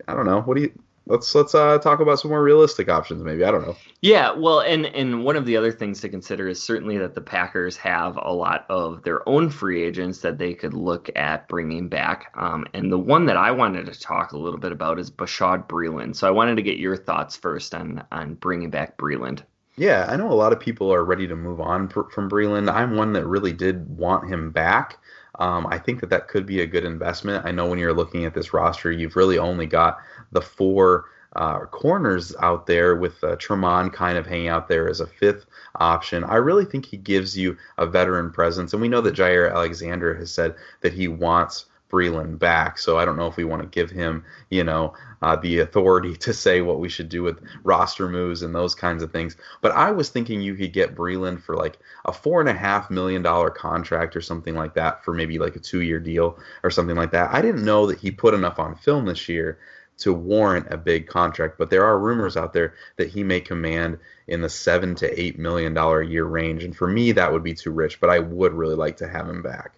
I 0.08 0.14
don't 0.14 0.26
know. 0.26 0.40
What 0.42 0.56
do 0.56 0.62
you? 0.62 0.72
Let's 1.08 1.32
let's 1.36 1.54
uh, 1.54 1.78
talk 1.78 2.00
about 2.00 2.18
some 2.18 2.32
more 2.32 2.42
realistic 2.42 2.88
options, 2.88 3.22
maybe. 3.22 3.44
I 3.44 3.52
don't 3.52 3.64
know. 3.64 3.76
Yeah, 4.00 4.32
well, 4.32 4.60
and 4.60 4.86
and 4.86 5.24
one 5.24 5.36
of 5.36 5.46
the 5.46 5.56
other 5.56 5.70
things 5.70 6.00
to 6.00 6.08
consider 6.08 6.48
is 6.48 6.60
certainly 6.60 6.98
that 6.98 7.14
the 7.14 7.20
Packers 7.20 7.76
have 7.76 8.18
a 8.20 8.32
lot 8.32 8.66
of 8.68 9.04
their 9.04 9.26
own 9.28 9.48
free 9.48 9.84
agents 9.84 10.18
that 10.22 10.36
they 10.36 10.52
could 10.52 10.74
look 10.74 11.08
at 11.14 11.46
bringing 11.46 11.88
back. 11.88 12.32
Um, 12.34 12.66
and 12.74 12.90
the 12.90 12.98
one 12.98 13.24
that 13.26 13.36
I 13.36 13.52
wanted 13.52 13.86
to 13.86 14.00
talk 14.00 14.32
a 14.32 14.38
little 14.38 14.58
bit 14.58 14.72
about 14.72 14.98
is 14.98 15.08
Bashaud 15.08 15.68
Breeland. 15.68 16.16
So 16.16 16.26
I 16.26 16.32
wanted 16.32 16.56
to 16.56 16.62
get 16.62 16.78
your 16.78 16.96
thoughts 16.96 17.36
first 17.36 17.72
on 17.72 18.02
on 18.10 18.34
bringing 18.34 18.70
back 18.70 18.96
Breeland. 18.96 19.42
Yeah, 19.76 20.06
I 20.08 20.16
know 20.16 20.32
a 20.32 20.34
lot 20.34 20.52
of 20.52 20.58
people 20.58 20.92
are 20.92 21.04
ready 21.04 21.28
to 21.28 21.36
move 21.36 21.60
on 21.60 21.88
from 21.88 22.30
Breeland. 22.30 22.72
I'm 22.72 22.96
one 22.96 23.12
that 23.12 23.26
really 23.26 23.52
did 23.52 23.96
want 23.96 24.28
him 24.28 24.50
back. 24.50 24.98
Um, 25.38 25.66
I 25.66 25.78
think 25.78 26.00
that 26.00 26.10
that 26.10 26.28
could 26.28 26.46
be 26.46 26.60
a 26.60 26.66
good 26.66 26.84
investment. 26.84 27.44
I 27.44 27.50
know 27.50 27.66
when 27.66 27.78
you're 27.78 27.92
looking 27.92 28.24
at 28.24 28.34
this 28.34 28.52
roster, 28.52 28.90
you've 28.90 29.16
really 29.16 29.38
only 29.38 29.66
got 29.66 29.98
the 30.32 30.40
four 30.40 31.06
uh, 31.36 31.60
corners 31.66 32.34
out 32.40 32.66
there 32.66 32.96
with 32.96 33.22
uh, 33.22 33.36
Tramon 33.36 33.92
kind 33.92 34.16
of 34.16 34.26
hanging 34.26 34.48
out 34.48 34.68
there 34.68 34.88
as 34.88 35.00
a 35.00 35.06
fifth 35.06 35.44
option. 35.78 36.24
I 36.24 36.36
really 36.36 36.64
think 36.64 36.86
he 36.86 36.96
gives 36.96 37.36
you 37.36 37.56
a 37.76 37.86
veteran 37.86 38.30
presence, 38.30 38.72
and 38.72 38.80
we 38.80 38.88
know 38.88 39.02
that 39.02 39.14
Jaire 39.14 39.52
Alexander 39.52 40.14
has 40.14 40.30
said 40.30 40.54
that 40.80 40.94
he 40.94 41.08
wants 41.08 41.66
Breeland 41.90 42.38
back. 42.38 42.78
So 42.78 42.98
I 42.98 43.04
don't 43.04 43.16
know 43.16 43.26
if 43.26 43.36
we 43.36 43.44
want 43.44 43.62
to 43.62 43.68
give 43.68 43.90
him, 43.90 44.24
you 44.50 44.64
know, 44.64 44.94
uh, 45.22 45.36
the 45.36 45.60
authority 45.60 46.16
to 46.16 46.32
say 46.32 46.60
what 46.60 46.80
we 46.80 46.88
should 46.88 47.08
do 47.08 47.22
with 47.22 47.40
roster 47.62 48.08
moves 48.08 48.42
and 48.42 48.54
those 48.54 48.74
kinds 48.74 49.02
of 49.02 49.12
things. 49.12 49.36
But 49.60 49.72
I 49.72 49.90
was 49.90 50.10
thinking 50.10 50.40
you 50.40 50.54
could 50.54 50.72
get 50.72 50.94
Breeland 50.94 51.42
for 51.42 51.56
like 51.56 51.78
a 52.04 52.12
four 52.12 52.40
and 52.40 52.48
a 52.48 52.54
half 52.54 52.90
million 52.90 53.22
dollar 53.22 53.50
contract 53.50 54.16
or 54.16 54.20
something 54.20 54.54
like 54.54 54.74
that 54.74 55.04
for 55.04 55.14
maybe 55.14 55.38
like 55.38 55.56
a 55.56 55.60
two 55.60 55.82
year 55.82 56.00
deal 56.00 56.38
or 56.62 56.70
something 56.70 56.96
like 56.96 57.12
that. 57.12 57.32
I 57.32 57.40
didn't 57.40 57.64
know 57.64 57.86
that 57.86 58.00
he 58.00 58.10
put 58.10 58.34
enough 58.34 58.58
on 58.58 58.74
film 58.76 59.06
this 59.06 59.28
year 59.28 59.58
to 59.98 60.12
warrant 60.12 60.66
a 60.70 60.76
big 60.76 61.06
contract, 61.06 61.56
but 61.56 61.70
there 61.70 61.84
are 61.84 61.98
rumors 61.98 62.36
out 62.36 62.52
there 62.52 62.74
that 62.96 63.08
he 63.08 63.22
may 63.22 63.40
command 63.40 63.98
in 64.26 64.42
the 64.42 64.48
seven 64.48 64.94
to 64.96 65.20
eight 65.20 65.38
million 65.38 65.72
dollar 65.72 66.00
a 66.00 66.06
year 66.06 66.24
range. 66.24 66.64
And 66.64 66.76
for 66.76 66.86
me, 66.86 67.12
that 67.12 67.32
would 67.32 67.42
be 67.42 67.54
too 67.54 67.70
rich, 67.70 68.00
but 68.00 68.10
I 68.10 68.18
would 68.18 68.52
really 68.52 68.74
like 68.74 68.98
to 68.98 69.08
have 69.08 69.28
him 69.28 69.42
back. 69.42 69.72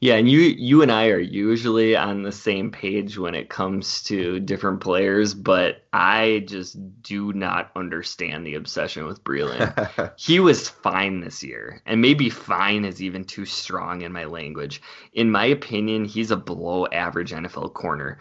Yeah, 0.00 0.14
and 0.14 0.30
you 0.30 0.40
you 0.40 0.82
and 0.82 0.92
I 0.92 1.08
are 1.08 1.18
usually 1.18 1.96
on 1.96 2.22
the 2.22 2.32
same 2.32 2.70
page 2.70 3.18
when 3.18 3.34
it 3.34 3.50
comes 3.50 4.02
to 4.04 4.40
different 4.40 4.80
players, 4.80 5.34
but 5.34 5.84
I 5.92 6.44
just 6.46 6.76
do 7.02 7.32
not 7.32 7.70
understand 7.74 8.46
the 8.46 8.54
obsession 8.54 9.06
with 9.06 9.24
Breeland. 9.24 10.12
he 10.18 10.40
was 10.40 10.68
fine 10.68 11.20
this 11.20 11.42
year, 11.42 11.82
and 11.86 12.00
maybe 12.00 12.30
fine 12.30 12.84
is 12.84 13.02
even 13.02 13.24
too 13.24 13.44
strong 13.44 14.02
in 14.02 14.12
my 14.12 14.24
language. 14.24 14.80
In 15.12 15.30
my 15.30 15.46
opinion, 15.46 16.04
he's 16.04 16.30
a 16.30 16.36
below 16.36 16.86
average 16.86 17.32
NFL 17.32 17.74
corner. 17.74 18.18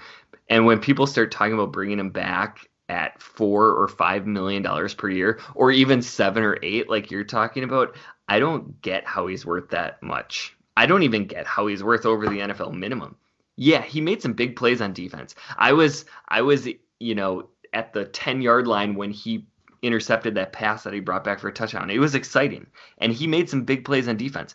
And 0.50 0.66
when 0.66 0.80
people 0.80 1.08
start 1.08 1.32
talking 1.32 1.54
about 1.54 1.74
bringing 1.74 2.00
him 2.00 2.10
back 2.10 2.68
at 2.90 3.22
four 3.22 3.66
or 3.72 3.88
five 3.88 4.26
million 4.26 4.64
dollars 4.64 4.94
per 4.94 5.10
year, 5.10 5.40
or 5.56 5.72
even 5.72 6.02
seven 6.02 6.44
or 6.44 6.58
eight, 6.64 6.90
like 6.90 7.12
you're 7.12 7.24
talking 7.24 7.64
about, 7.64 7.96
I 8.28 8.40
don't 8.40 8.82
get 8.82 9.06
how 9.06 9.28
he's 9.28 9.46
worth 9.46 9.70
that 9.70 10.02
much. 10.02 10.57
I 10.78 10.86
don't 10.86 11.02
even 11.02 11.26
get 11.26 11.48
how 11.48 11.66
he's 11.66 11.84
worth 11.84 12.06
over 12.06 12.30
the 12.30 12.38
NFL 12.38 12.72
minimum. 12.72 13.16
Yeah, 13.56 13.82
he 13.82 14.00
made 14.00 14.22
some 14.22 14.34
big 14.34 14.56
plays 14.56 14.80
on 14.80 14.94
defense. 14.94 15.34
I 15.58 15.74
was 15.74 16.06
I 16.30 16.44
was 16.44 16.70
you 17.00 17.16
know 17.16 17.50
at 17.74 17.94
the 17.94 18.06
10 18.06 18.42
yard 18.44 18.68
line 18.68 18.94
when 18.94 19.10
he 19.10 19.48
intercepted 19.82 20.36
that 20.36 20.54
pass 20.54 20.84
that 20.84 20.94
he 20.94 21.00
brought 21.00 21.24
back 21.24 21.40
for 21.40 21.48
a 21.48 21.54
touchdown. 21.54 21.90
It 21.90 21.98
was 21.98 22.14
exciting 22.14 22.68
and 23.00 23.12
he 23.12 23.26
made 23.26 23.50
some 23.50 23.64
big 23.64 23.86
plays 23.86 24.08
on 24.08 24.18
defense. 24.18 24.54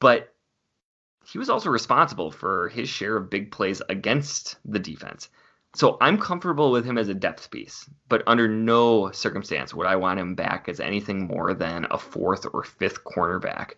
But 0.00 0.34
he 1.26 1.38
was 1.38 1.50
also 1.50 1.68
responsible 1.68 2.30
for 2.30 2.70
his 2.70 2.88
share 2.88 3.18
of 3.18 3.28
big 3.28 3.52
plays 3.52 3.82
against 3.90 4.56
the 4.64 4.78
defense. 4.78 5.28
So 5.74 5.98
I'm 6.00 6.18
comfortable 6.18 6.72
with 6.72 6.84
him 6.84 6.98
as 6.98 7.08
a 7.08 7.14
depth 7.14 7.50
piece, 7.50 7.88
but 8.08 8.24
under 8.26 8.48
no 8.48 9.12
circumstance 9.12 9.72
would 9.72 9.86
I 9.86 9.96
want 9.96 10.18
him 10.18 10.34
back 10.34 10.68
as 10.68 10.80
anything 10.80 11.28
more 11.28 11.54
than 11.54 11.86
a 11.90 11.98
fourth 11.98 12.46
or 12.52 12.64
fifth 12.64 13.04
cornerback. 13.04 13.74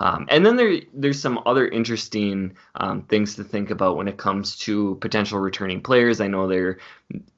Um, 0.00 0.26
and 0.30 0.44
then 0.44 0.56
there, 0.56 0.80
there's 0.94 1.20
some 1.20 1.40
other 1.44 1.68
interesting 1.68 2.56
um, 2.74 3.02
things 3.02 3.36
to 3.36 3.44
think 3.44 3.70
about 3.70 3.96
when 3.96 4.08
it 4.08 4.16
comes 4.16 4.56
to 4.60 4.96
potential 4.96 5.38
returning 5.38 5.82
players. 5.82 6.22
I 6.22 6.26
know 6.26 6.48
there 6.48 6.78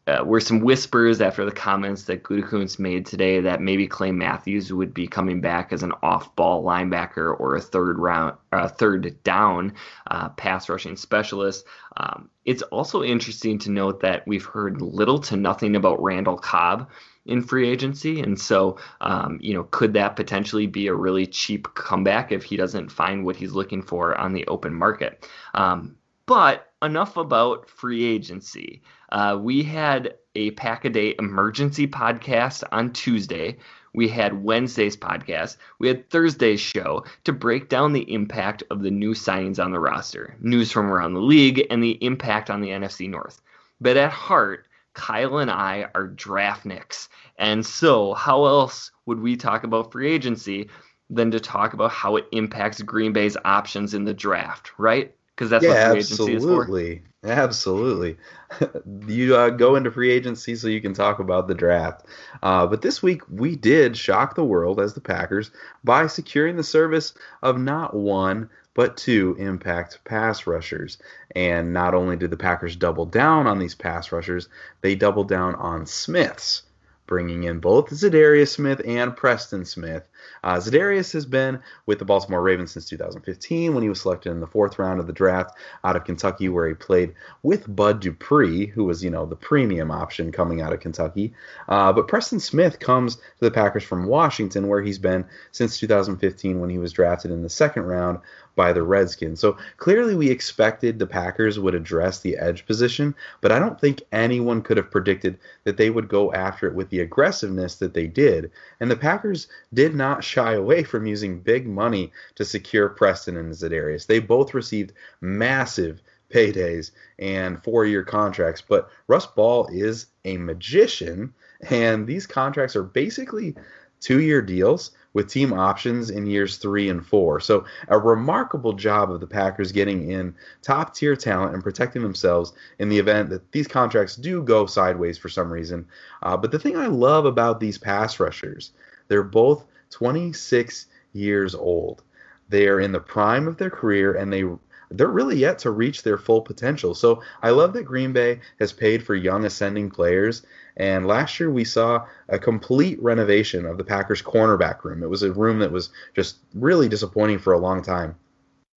uh, 0.07 0.23
were 0.25 0.40
some 0.40 0.61
whispers 0.61 1.21
after 1.21 1.45
the 1.45 1.52
comments 1.52 2.04
that 2.04 2.23
Gutekunst 2.23 2.78
made 2.78 3.04
today 3.04 3.40
that 3.40 3.61
maybe 3.61 3.88
Clay 3.88 4.12
Matthews 4.12 4.73
would 4.73 4.95
be 4.95 5.09
coming 5.09 5.40
back 5.40 5.73
as 5.73 5.83
an 5.83 5.92
off-ball 6.02 6.64
linebacker 6.64 7.38
or 7.38 7.57
a 7.57 7.61
third 7.61 7.99
round, 7.99 8.37
uh, 8.52 8.69
third 8.69 9.23
down 9.25 9.75
uh, 10.09 10.28
pass 10.31 10.69
rushing 10.69 10.97
specialist. 10.97 11.66
Um, 11.97 12.31
it's 12.45 12.62
also 12.62 13.02
interesting 13.02 13.59
to 13.61 13.71
note 13.71 14.00
that 14.00 14.26
we've 14.26 14.45
heard 14.45 14.81
little 14.81 15.19
to 15.21 15.37
nothing 15.37 15.75
about 15.75 16.02
Randall 16.02 16.38
Cobb 16.38 16.88
in 17.26 17.43
free 17.43 17.69
agency, 17.69 18.21
and 18.21 18.41
so 18.41 18.79
um, 19.00 19.38
you 19.41 19.55
know, 19.55 19.64
could 19.64 19.93
that 19.95 20.17
potentially 20.17 20.67
be 20.67 20.87
a 20.87 20.95
really 20.95 21.26
cheap 21.26 21.73
comeback 21.75 22.33
if 22.33 22.43
he 22.43 22.57
doesn't 22.57 22.91
find 22.91 23.25
what 23.25 23.37
he's 23.37 23.52
looking 23.52 23.83
for 23.83 24.17
on 24.19 24.33
the 24.33 24.47
open 24.47 24.75
market? 24.75 25.29
Um, 25.55 25.97
but 26.26 26.73
enough 26.83 27.17
about 27.17 27.69
free 27.69 28.05
agency. 28.05 28.83
Uh, 29.11 29.38
we 29.41 29.62
had 29.62 30.14
a 30.35 30.50
pack 30.52 30.85
a 30.85 30.91
day 30.91 31.14
emergency 31.19 31.87
podcast 31.87 32.64
on 32.73 32.93
Tuesday. 32.93 33.59
We 33.95 34.09
had 34.09 34.43
Wednesday's 34.43 34.97
podcast. 34.97 35.59
We 35.79 35.88
had 35.88 36.09
Thursday's 36.09 36.61
show 36.61 37.05
to 37.25 37.33
break 37.33 37.69
down 37.69 37.93
the 37.93 38.11
impact 38.12 38.62
of 38.71 38.83
the 38.83 38.91
new 38.91 39.12
signings 39.12 39.62
on 39.62 39.71
the 39.71 39.81
roster, 39.81 40.37
news 40.41 40.73
from 40.73 40.91
around 40.91 41.12
the 41.12 41.21
league, 41.21 41.67
and 41.69 41.83
the 41.83 42.02
impact 42.02 42.50
on 42.50 42.62
the 42.62 42.71
NFC 42.71 43.09
North. 43.09 43.43
But 43.81 43.99
at 43.99 44.11
heart, 44.11 44.67
Kyle 44.95 45.39
and 45.39 45.51
I 45.51 45.89
are 45.95 46.09
draftniks. 46.09 47.09
And 47.39 47.65
so, 47.65 48.15
how 48.15 48.45
else 48.45 48.91
would 49.07 49.21
we 49.21 49.37
talk 49.37 49.65
about 49.65 49.93
free 49.93 50.13
agency 50.13 50.69
than 51.11 51.31
to 51.31 51.41
talk 51.41 51.75
about 51.75 51.91
how 51.91 52.17
it 52.17 52.27
impacts 52.33 52.81
Green 52.83 53.13
Bay's 53.13 53.37
options 53.45 53.95
in 53.95 54.05
the 54.05 54.15
draft, 54.15 54.73
right? 54.79 55.15
because 55.35 55.51
that's 55.51 55.65
yeah, 55.65 55.89
what 55.89 55.93
free 55.93 56.01
agency 56.01 56.35
is 56.35 56.45
for. 56.45 57.01
Absolutely. 57.25 58.17
you 59.07 59.37
uh, 59.37 59.51
go 59.51 59.77
into 59.77 59.91
free 59.91 60.11
agency 60.11 60.55
so 60.57 60.69
you 60.69 60.81
can 60.81 60.93
talk 60.93 61.19
about 61.19 61.49
the 61.49 61.55
draft. 61.55 62.07
Uh, 62.43 62.67
but 62.67 62.83
this 62.83 63.03
week 63.03 63.23
we 63.31 63.57
did 63.57 63.97
shock 63.97 64.35
the 64.35 64.45
world 64.45 64.81
as 64.81 64.95
the 64.95 65.01
Packers 65.01 65.51
by 65.85 66.07
securing 66.07 66.57
the 66.57 66.65
service 66.65 67.15
of 67.43 67.59
not 67.59 67.95
one 67.95 68.51
but 68.75 68.97
two 68.97 69.37
impact 69.38 70.00
pass 70.05 70.47
rushers. 70.47 70.99
And 71.35 71.73
not 71.73 71.95
only 71.95 72.17
did 72.17 72.31
the 72.31 72.37
Packers 72.37 72.76
double 72.76 73.07
down 73.07 73.47
on 73.47 73.59
these 73.59 73.75
pass 73.75 74.12
rushers, 74.12 74.49
they 74.81 74.95
doubled 74.95 75.29
down 75.29 75.55
on 75.57 75.87
Smiths 75.87 76.62
bringing 77.07 77.45
in 77.45 77.59
both 77.59 77.91
Za'Darius 77.91 78.52
Smith 78.52 78.81
and 78.87 79.14
Preston 79.14 79.67
Smith. 79.67 80.09
Uh, 80.45 80.57
Za'Darius 80.57 81.12
has 81.12 81.26
been 81.26 81.61
with 81.87 81.99
the 81.99 82.05
Baltimore 82.05 82.43
Ravens 82.43 82.73
since 82.73 82.88
2015 82.88 83.75
when 83.75 83.83
he 83.83 83.88
was 83.88 84.00
selected 84.00 84.31
in 84.31 84.41
the 84.41 84.47
fourth 84.47 84.79
round 84.79 85.00
of 85.00 85.07
the 85.07 85.12
draft 85.12 85.57
out 85.85 85.97
of 85.97 86.05
Kentucky, 86.05 86.49
where 86.49 86.69
he 86.69 86.75
played 86.75 87.14
with 87.43 87.75
Bud 87.75 88.00
Dupree, 88.00 88.67
who 88.67 88.85
was, 88.85 89.02
you 89.02 89.11
know, 89.11 89.26
the 89.26 89.37
premium 89.37 89.91
option 89.91 90.33
coming 90.33 90.61
out 90.61 90.73
of 90.73 90.81
Kentucky. 90.81 91.33
Uh, 91.69 91.93
but 91.93 92.09
Preston 92.09 92.41
Smith 92.41 92.79
comes 92.79 93.17
to 93.17 93.23
the 93.41 93.50
Packers 93.50 93.85
from 93.85 94.07
Washington, 94.07 94.69
where 94.69 94.83
he's 94.83 94.99
been 94.99 95.25
since 95.52 95.79
2015 95.79 96.61
when 96.61 96.71
he 96.71 96.79
was 96.79 96.93
drafted 96.93 97.31
in 97.31 97.43
the 97.43 97.49
second 97.49 97.85
round 97.85 98.19
by 98.55 98.73
the 98.73 98.83
Redskins. 98.83 99.41
So 99.41 99.57
clearly, 99.76 100.14
we 100.14 100.31
expected 100.31 100.99
the 100.99 101.07
Packers 101.07 101.59
would 101.59 101.75
address 101.75 102.21
the 102.21 102.37
edge 102.37 102.67
position, 102.67 103.14
but 103.41 103.52
I 103.52 103.59
don't 103.59 103.81
think 103.81 104.02
anyone 104.12 104.62
could 104.62 104.76
have 104.76 104.91
predicted 104.91 105.38
that 105.64 105.76
they 105.76 105.91
would 105.91 106.09
go 106.09 106.33
after 106.33 106.67
it 106.67 106.75
with 106.75 106.91
the 106.91 107.00
aggressiveness 107.00 107.76
that 107.76 107.95
they 107.95 108.07
did. 108.07 108.50
And 108.81 108.91
the 108.91 108.97
Packers 108.97 109.49
did 109.73 109.95
not 110.12 110.25
shy 110.25 110.52
away 110.52 110.83
from 110.83 111.07
using 111.07 111.40
big 111.40 111.66
money 111.66 112.12
to 112.35 112.45
secure 112.45 112.88
Preston 112.88 113.37
and 113.37 113.52
Za'Darius. 113.52 114.07
They 114.07 114.19
both 114.19 114.52
received 114.52 114.92
massive 115.23 116.02
paydays 116.31 116.90
and 117.19 117.62
four 117.62 117.87
year 117.87 118.04
contracts, 118.04 118.62
but 118.66 118.90
Russ 119.07 119.26
Ball 119.26 119.69
is 119.73 120.07
a 120.25 120.37
magician, 120.37 121.33
and 121.71 122.07
these 122.07 122.26
contracts 122.26 122.76
are 122.76 122.83
basically 122.83 123.54
two 124.00 124.21
year 124.21 124.42
deals 124.42 124.90
with 125.14 125.28
team 125.28 125.52
options 125.52 126.11
in 126.11 126.26
years 126.26 126.57
three 126.57 126.88
and 126.88 127.07
four. 127.07 127.40
So, 127.40 127.64
a 127.88 127.99
remarkable 127.99 128.73
job 128.73 129.11
of 129.11 129.21
the 129.21 129.26
Packers 129.26 129.73
getting 129.73 130.11
in 130.11 130.35
top 130.62 130.95
tier 130.95 131.16
talent 131.16 131.54
and 131.54 131.62
protecting 131.62 132.02
themselves 132.02 132.52
in 132.78 132.88
the 132.88 132.99
event 132.99 133.31
that 133.31 133.52
these 133.52 133.69
contracts 133.69 134.16
do 134.16 134.42
go 134.42 134.66
sideways 134.66 135.16
for 135.16 135.28
some 135.28 135.50
reason. 135.50 135.87
Uh, 136.23 136.37
but 136.37 136.50
the 136.50 136.59
thing 136.59 136.76
I 136.76 136.87
love 136.87 137.25
about 137.25 137.61
these 137.61 137.78
pass 137.78 138.21
rushers, 138.21 138.73
they're 139.09 139.23
both 139.23 139.64
26 139.93 140.87
years 141.13 141.55
old. 141.55 142.03
They 142.49 142.67
are 142.69 142.81
in 142.81 142.93
the 142.93 143.01
prime 143.01 143.47
of 143.47 143.57
their 143.57 143.71
career 143.71 144.15
and 144.15 144.33
they 144.33 144.45
they're 144.91 145.09
really 145.09 145.39
yet 145.39 145.59
to 145.61 145.71
reach 145.71 146.03
their 146.03 146.19
full 146.19 146.43
potential. 146.43 146.95
So 146.95 147.23
I 147.43 147.49
love 147.49 147.73
that 147.73 147.85
Green 147.85 148.13
Bay 148.13 148.41
has 148.59 148.75
paid 148.75 149.03
for 149.03 149.15
young 149.15 149.47
ascending 149.47 149.91
players 149.91 150.43
and 150.77 151.07
last 151.07 151.39
year 151.39 151.51
we 151.51 151.65
saw 151.65 152.07
a 152.29 152.39
complete 152.39 153.03
renovation 153.03 153.67
of 153.67 153.79
the 153.79 153.85
Packers 153.85 154.23
cornerback 154.23 154.85
room. 154.85 155.03
It 155.03 155.11
was 155.11 155.23
a 155.23 155.33
room 155.33 155.59
that 155.61 155.73
was 155.73 155.91
just 156.15 156.37
really 156.55 156.89
disappointing 156.89 157.39
for 157.39 157.53
a 157.53 157.59
long 157.59 157.83
time. 157.83 158.17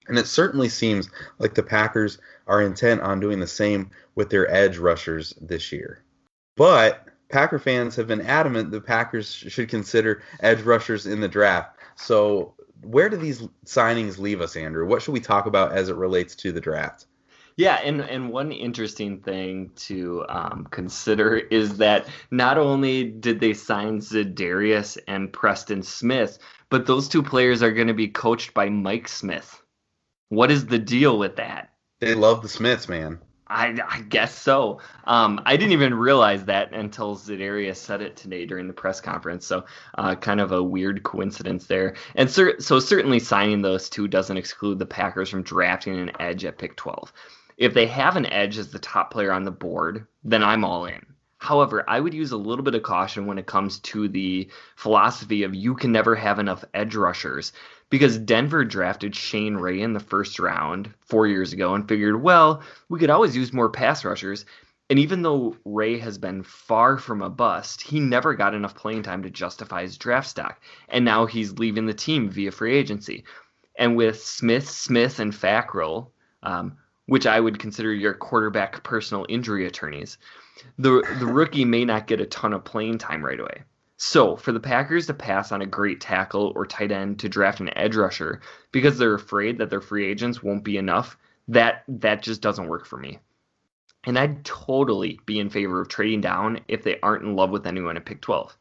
And 0.08 0.20
it 0.20 0.28
certainly 0.28 0.70
seems 0.70 1.10
like 1.40 1.56
the 1.56 1.64
Packers 1.64 2.20
are 2.48 2.62
intent 2.62 3.02
on 3.02 3.20
doing 3.20 3.40
the 3.40 3.48
same 3.48 3.90
with 4.14 4.30
their 4.30 4.50
edge 4.52 4.78
rushers 4.78 5.34
this 5.42 5.72
year. 5.72 6.04
But 6.56 7.05
Packer 7.36 7.60
fans 7.60 7.98
have 7.98 8.08
been 8.08 8.22
adamant 8.22 8.72
the 8.72 8.80
Packers 8.80 9.30
should 9.30 9.68
consider 9.68 10.24
edge 10.40 10.62
rushers 10.62 11.06
in 11.06 11.20
the 11.20 11.28
draft. 11.28 11.78
So, 11.98 12.54
where 12.82 13.10
do 13.10 13.18
these 13.18 13.42
signings 13.66 14.18
leave 14.18 14.40
us, 14.40 14.56
Andrew? 14.56 14.88
What 14.88 15.02
should 15.02 15.12
we 15.12 15.20
talk 15.20 15.46
about 15.46 15.74
as 15.74 15.90
it 15.90 15.98
relates 15.98 16.34
to 16.38 16.54
the 16.54 16.62
draft? 16.62 17.08
Yeah, 17.58 17.82
and, 17.84 18.00
and 18.00 18.32
one 18.32 18.54
interesting 18.54 19.20
thing 19.20 19.72
to 19.76 20.26
um, 20.30 20.66
consider 20.72 21.36
is 21.36 21.76
that 21.76 22.08
not 22.32 22.58
only 22.58 23.04
did 23.04 23.42
they 23.42 23.54
sign 23.54 24.00
Za'Darius 24.00 24.98
and 25.06 25.34
Preston 25.34 25.84
Smith, 25.84 26.40
but 26.70 26.86
those 26.86 27.10
two 27.10 27.22
players 27.22 27.62
are 27.62 27.74
going 27.74 27.90
to 27.90 27.94
be 27.94 28.08
coached 28.08 28.54
by 28.54 28.70
Mike 28.70 29.10
Smith. 29.10 29.62
What 30.30 30.52
is 30.52 30.68
the 30.68 30.80
deal 30.80 31.20
with 31.20 31.36
that? 31.36 31.74
They 32.00 32.14
love 32.14 32.42
the 32.42 32.48
Smiths, 32.48 32.88
man. 32.88 33.20
I, 33.48 33.78
I 33.88 34.02
guess 34.02 34.38
so. 34.38 34.80
Um, 35.06 35.42
I 35.46 35.56
didn't 35.56 35.74
even 35.74 35.94
realize 35.94 36.46
that 36.46 36.74
until 36.74 37.16
Za'Darius 37.16 37.76
said 37.76 38.02
it 38.02 38.16
today 38.16 38.46
during 38.46 38.68
the 38.68 38.74
press 38.74 39.00
conference. 39.00 39.46
So, 39.46 39.66
uh, 39.98 40.16
kind 40.16 40.40
of 40.40 40.52
a 40.52 40.64
weird 40.64 41.04
coincidence 41.04 41.68
there. 41.68 41.96
And 42.16 42.30
cer- 42.30 42.60
so, 42.60 42.80
certainly 42.80 43.20
signing 43.20 43.62
those 43.62 43.90
two 43.90 44.08
doesn't 44.08 44.38
exclude 44.38 44.80
the 44.80 44.86
Packers 44.86 45.30
from 45.30 45.44
drafting 45.44 46.00
an 46.00 46.12
edge 46.20 46.44
at 46.44 46.58
pick 46.58 46.76
12. 46.76 47.14
If 47.58 47.74
they 47.74 47.86
have 47.88 48.16
an 48.16 48.26
edge 48.26 48.58
as 48.58 48.72
the 48.72 48.80
top 48.80 49.12
player 49.12 49.32
on 49.32 49.44
the 49.44 49.52
board, 49.52 50.08
then 50.24 50.44
I'm 50.44 50.66
all 50.66 50.86
in. 50.86 51.06
However, 51.38 51.84
I 51.88 52.00
would 52.00 52.14
use 52.14 52.32
a 52.32 52.38
little 52.38 52.64
bit 52.64 52.74
of 52.74 52.82
caution 52.82 53.28
when 53.28 53.38
it 53.38 53.46
comes 53.46 53.80
to 53.82 54.08
the 54.08 54.50
philosophy 54.76 55.44
of 55.44 55.54
you 55.54 55.76
can 55.76 55.92
never 55.92 56.16
have 56.16 56.40
enough 56.40 56.66
edge 56.74 56.96
rushers 56.96 57.54
because 57.90 58.18
Denver 58.18 58.66
drafted 58.66 59.16
Shane 59.16 59.56
Ray 59.56 59.82
in 59.82 59.94
the 59.94 60.00
first 60.00 60.40
round 60.40 60.92
four 61.02 61.28
years 61.28 61.54
ago 61.54 61.76
and 61.76 61.88
figured, 61.88 62.22
well, 62.22 62.62
we 62.90 63.00
could 63.00 63.10
always 63.10 63.36
use 63.36 63.54
more 63.54 63.70
pass 63.70 64.04
rushers. 64.04 64.46
And 64.90 65.00
even 65.00 65.22
though 65.22 65.56
Ray 65.66 65.98
has 66.00 66.18
been 66.18 66.44
far 66.44 66.98
from 66.98 67.22
a 67.22 67.30
bust, 67.30 67.82
he 67.82 68.00
never 68.00 68.36
got 68.36 68.54
enough 68.54 68.76
playing 68.76 69.04
time 69.04 69.24
to 69.24 69.30
justify 69.30 69.82
his 69.82 69.98
draft 69.98 70.28
stock. 70.28 70.62
And 70.90 71.04
now 71.04 71.26
he's 71.26 71.58
leaving 71.58 71.86
the 71.86 71.94
team 71.94 72.30
via 72.30 72.52
free 72.52 72.76
agency. 72.76 73.24
And 73.78 73.96
with 73.96 74.22
Smith, 74.22 74.70
Smith, 74.70 75.20
and 75.20 75.34
Fackrell, 75.34 76.10
um, 76.44 76.78
which 77.08 77.26
I 77.26 77.40
would 77.40 77.60
consider 77.60 77.94
your 77.94 78.14
quarterback 78.14 78.84
personal 78.84 79.26
injury 79.28 79.66
attorneys, 79.66 80.18
the 80.78 81.02
the 81.20 81.26
rookie 81.26 81.66
may 81.66 81.86
not 81.86 82.08
get 82.08 82.22
a 82.22 82.26
ton 82.26 82.54
of 82.54 82.64
playing 82.64 82.98
time 82.98 83.24
right 83.24 83.40
away. 83.40 83.64
So, 83.98 84.36
for 84.36 84.52
the 84.52 84.60
Packers 84.60 85.08
to 85.08 85.14
pass 85.14 85.52
on 85.52 85.62
a 85.62 85.66
great 85.66 86.02
tackle 86.02 86.52
or 86.56 86.66
tight 86.66 86.92
end 86.92 87.20
to 87.20 87.30
draft 87.30 87.62
an 87.62 87.76
edge 87.78 87.96
rusher 87.96 88.42
because 88.72 88.98
they're 88.98 89.14
afraid 89.14 89.58
that 89.58 89.70
their 89.70 89.82
free 89.82 90.06
agents 90.06 90.44
won't 90.44 90.66
be 90.66 90.78
enough, 90.78 91.18
that 91.48 91.84
that 91.88 92.22
just 92.22 92.42
doesn't 92.42 92.68
work 92.68 92.86
for 92.86 92.98
me. 92.98 93.20
And 94.04 94.20
I'd 94.20 94.44
totally 94.44 95.20
be 95.26 95.40
in 95.40 95.50
favor 95.50 95.82
of 95.82 95.88
trading 95.88 96.22
down 96.22 96.60
if 96.68 96.84
they 96.84 97.00
aren't 97.00 97.24
in 97.24 97.36
love 97.36 97.52
with 97.52 97.66
anyone 97.66 97.98
at 97.98 98.06
pick 98.06 98.22
12. 98.22 98.58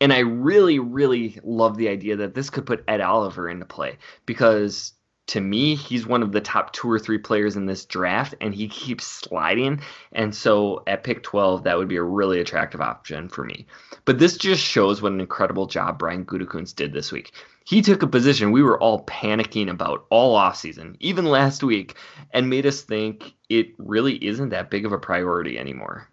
And 0.00 0.12
I 0.12 0.20
really, 0.20 0.78
really 0.78 1.38
love 1.42 1.76
the 1.76 1.88
idea 1.88 2.16
that 2.16 2.34
this 2.34 2.50
could 2.50 2.66
put 2.66 2.84
Ed 2.88 3.00
Oliver 3.00 3.48
into 3.48 3.66
play 3.66 3.98
because 4.26 4.92
to 5.28 5.40
me, 5.40 5.74
he's 5.74 6.06
one 6.06 6.22
of 6.22 6.32
the 6.32 6.40
top 6.40 6.72
two 6.72 6.90
or 6.90 6.98
three 6.98 7.18
players 7.18 7.54
in 7.54 7.66
this 7.66 7.84
draft, 7.84 8.34
and 8.40 8.54
he 8.54 8.66
keeps 8.66 9.06
sliding. 9.06 9.80
And 10.12 10.34
so 10.34 10.82
at 10.86 11.04
pick 11.04 11.22
12, 11.22 11.64
that 11.64 11.76
would 11.76 11.88
be 11.88 11.96
a 11.96 12.02
really 12.02 12.40
attractive 12.40 12.80
option 12.80 13.28
for 13.28 13.44
me. 13.44 13.66
But 14.06 14.18
this 14.18 14.38
just 14.38 14.62
shows 14.62 15.02
what 15.02 15.12
an 15.12 15.20
incredible 15.20 15.66
job 15.66 15.98
Brian 15.98 16.24
Gutekunst 16.24 16.76
did 16.76 16.92
this 16.94 17.12
week. 17.12 17.32
He 17.64 17.82
took 17.82 18.02
a 18.02 18.06
position 18.06 18.52
we 18.52 18.62
were 18.62 18.80
all 18.80 19.04
panicking 19.04 19.68
about 19.68 20.06
all 20.08 20.38
offseason, 20.38 20.96
even 21.00 21.26
last 21.26 21.62
week, 21.62 21.94
and 22.32 22.48
made 22.48 22.64
us 22.64 22.80
think 22.80 23.34
it 23.50 23.74
really 23.76 24.16
isn't 24.24 24.48
that 24.48 24.70
big 24.70 24.86
of 24.86 24.92
a 24.92 24.98
priority 24.98 25.58
anymore. 25.58 26.08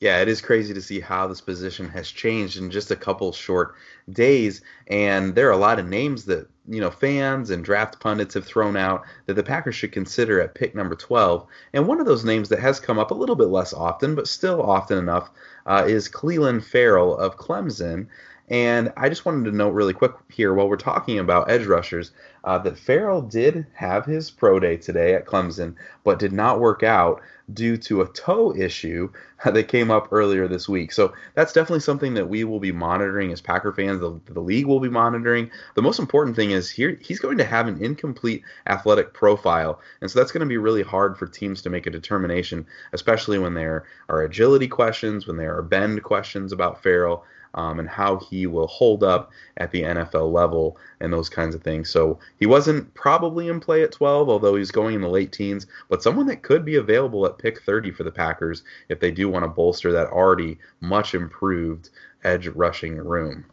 Yeah, 0.00 0.20
it 0.22 0.28
is 0.28 0.40
crazy 0.40 0.72
to 0.74 0.80
see 0.80 1.00
how 1.00 1.26
this 1.26 1.40
position 1.40 1.88
has 1.88 2.08
changed 2.08 2.56
in 2.56 2.70
just 2.70 2.92
a 2.92 2.96
couple 2.96 3.32
short 3.32 3.74
days. 4.10 4.60
And 4.86 5.34
there 5.34 5.48
are 5.48 5.52
a 5.52 5.56
lot 5.56 5.80
of 5.80 5.88
names 5.88 6.24
that, 6.26 6.48
you 6.68 6.80
know, 6.80 6.90
fans 6.90 7.50
and 7.50 7.64
draft 7.64 7.98
pundits 7.98 8.34
have 8.34 8.44
thrown 8.46 8.76
out 8.76 9.04
that 9.26 9.34
the 9.34 9.42
Packers 9.42 9.74
should 9.74 9.90
consider 9.90 10.40
at 10.40 10.54
pick 10.54 10.72
number 10.74 10.94
12. 10.94 11.46
And 11.72 11.88
one 11.88 11.98
of 11.98 12.06
those 12.06 12.24
names 12.24 12.48
that 12.50 12.60
has 12.60 12.78
come 12.78 12.98
up 12.98 13.10
a 13.10 13.14
little 13.14 13.34
bit 13.34 13.48
less 13.48 13.72
often, 13.72 14.14
but 14.14 14.28
still 14.28 14.62
often 14.62 14.98
enough, 14.98 15.30
uh, 15.66 15.84
is 15.88 16.08
Clelin 16.08 16.62
Ferrell 16.62 17.16
of 17.16 17.36
Clemson. 17.36 18.06
And 18.50 18.92
I 18.96 19.10
just 19.10 19.26
wanted 19.26 19.50
to 19.50 19.56
note 19.56 19.70
really 19.70 19.92
quick 19.92 20.12
here 20.30 20.54
while 20.54 20.68
we're 20.68 20.76
talking 20.76 21.18
about 21.18 21.50
edge 21.50 21.66
rushers 21.66 22.12
uh, 22.44 22.56
that 22.58 22.78
Ferrell 22.78 23.20
did 23.20 23.66
have 23.74 24.06
his 24.06 24.30
pro 24.30 24.58
day 24.58 24.78
today 24.78 25.14
at 25.14 25.26
Clemson, 25.26 25.74
but 26.02 26.18
did 26.18 26.32
not 26.32 26.58
work 26.58 26.82
out 26.82 27.20
due 27.52 27.76
to 27.76 28.00
a 28.00 28.08
toe 28.08 28.54
issue 28.54 29.10
that 29.44 29.68
came 29.68 29.90
up 29.90 30.08
earlier 30.12 30.48
this 30.48 30.66
week. 30.66 30.92
So 30.92 31.12
that's 31.34 31.52
definitely 31.52 31.80
something 31.80 32.14
that 32.14 32.30
we 32.30 32.44
will 32.44 32.58
be 32.58 32.72
monitoring 32.72 33.32
as 33.32 33.42
Packer 33.42 33.72
fans. 33.72 34.00
The, 34.00 34.18
the 34.32 34.40
league 34.40 34.66
will 34.66 34.80
be 34.80 34.88
monitoring. 34.88 35.50
The 35.74 35.82
most 35.82 35.98
important 35.98 36.34
thing 36.34 36.50
is 36.50 36.70
here 36.70 36.98
he's 37.02 37.20
going 37.20 37.36
to 37.38 37.44
have 37.44 37.68
an 37.68 37.84
incomplete 37.84 38.44
athletic 38.66 39.12
profile, 39.12 39.78
and 40.00 40.10
so 40.10 40.18
that's 40.18 40.32
going 40.32 40.40
to 40.40 40.46
be 40.46 40.56
really 40.56 40.82
hard 40.82 41.18
for 41.18 41.26
teams 41.26 41.60
to 41.62 41.70
make 41.70 41.86
a 41.86 41.90
determination, 41.90 42.66
especially 42.94 43.38
when 43.38 43.52
there 43.52 43.84
are 44.08 44.22
agility 44.22 44.68
questions, 44.68 45.26
when 45.26 45.36
there 45.36 45.56
are 45.56 45.62
bend 45.62 46.02
questions 46.02 46.52
about 46.52 46.82
Ferrell 46.82 47.24
um, 47.54 47.78
and 47.78 47.88
how 47.88 48.18
he 48.18 48.46
will 48.46 48.66
hold 48.66 49.02
up 49.02 49.30
at 49.56 49.70
the 49.70 49.82
NFL 49.82 50.32
level 50.32 50.76
and 51.00 51.12
those 51.12 51.28
kinds 51.28 51.54
of 51.54 51.62
things. 51.62 51.90
So 51.90 52.18
he 52.38 52.46
wasn't 52.46 52.92
probably 52.94 53.48
in 53.48 53.60
play 53.60 53.82
at 53.82 53.92
12, 53.92 54.28
although 54.28 54.56
he's 54.56 54.70
going 54.70 54.94
in 54.94 55.00
the 55.00 55.08
late 55.08 55.32
teens, 55.32 55.66
but 55.88 56.02
someone 56.02 56.26
that 56.26 56.42
could 56.42 56.64
be 56.64 56.76
available 56.76 57.26
at 57.26 57.38
pick 57.38 57.62
30 57.62 57.90
for 57.92 58.04
the 58.04 58.10
Packers 58.10 58.62
if 58.88 59.00
they 59.00 59.10
do 59.10 59.28
want 59.28 59.44
to 59.44 59.48
bolster 59.48 59.92
that 59.92 60.08
already 60.08 60.58
much 60.80 61.14
improved 61.14 61.90
edge 62.24 62.48
rushing 62.48 62.96
room. 62.96 63.44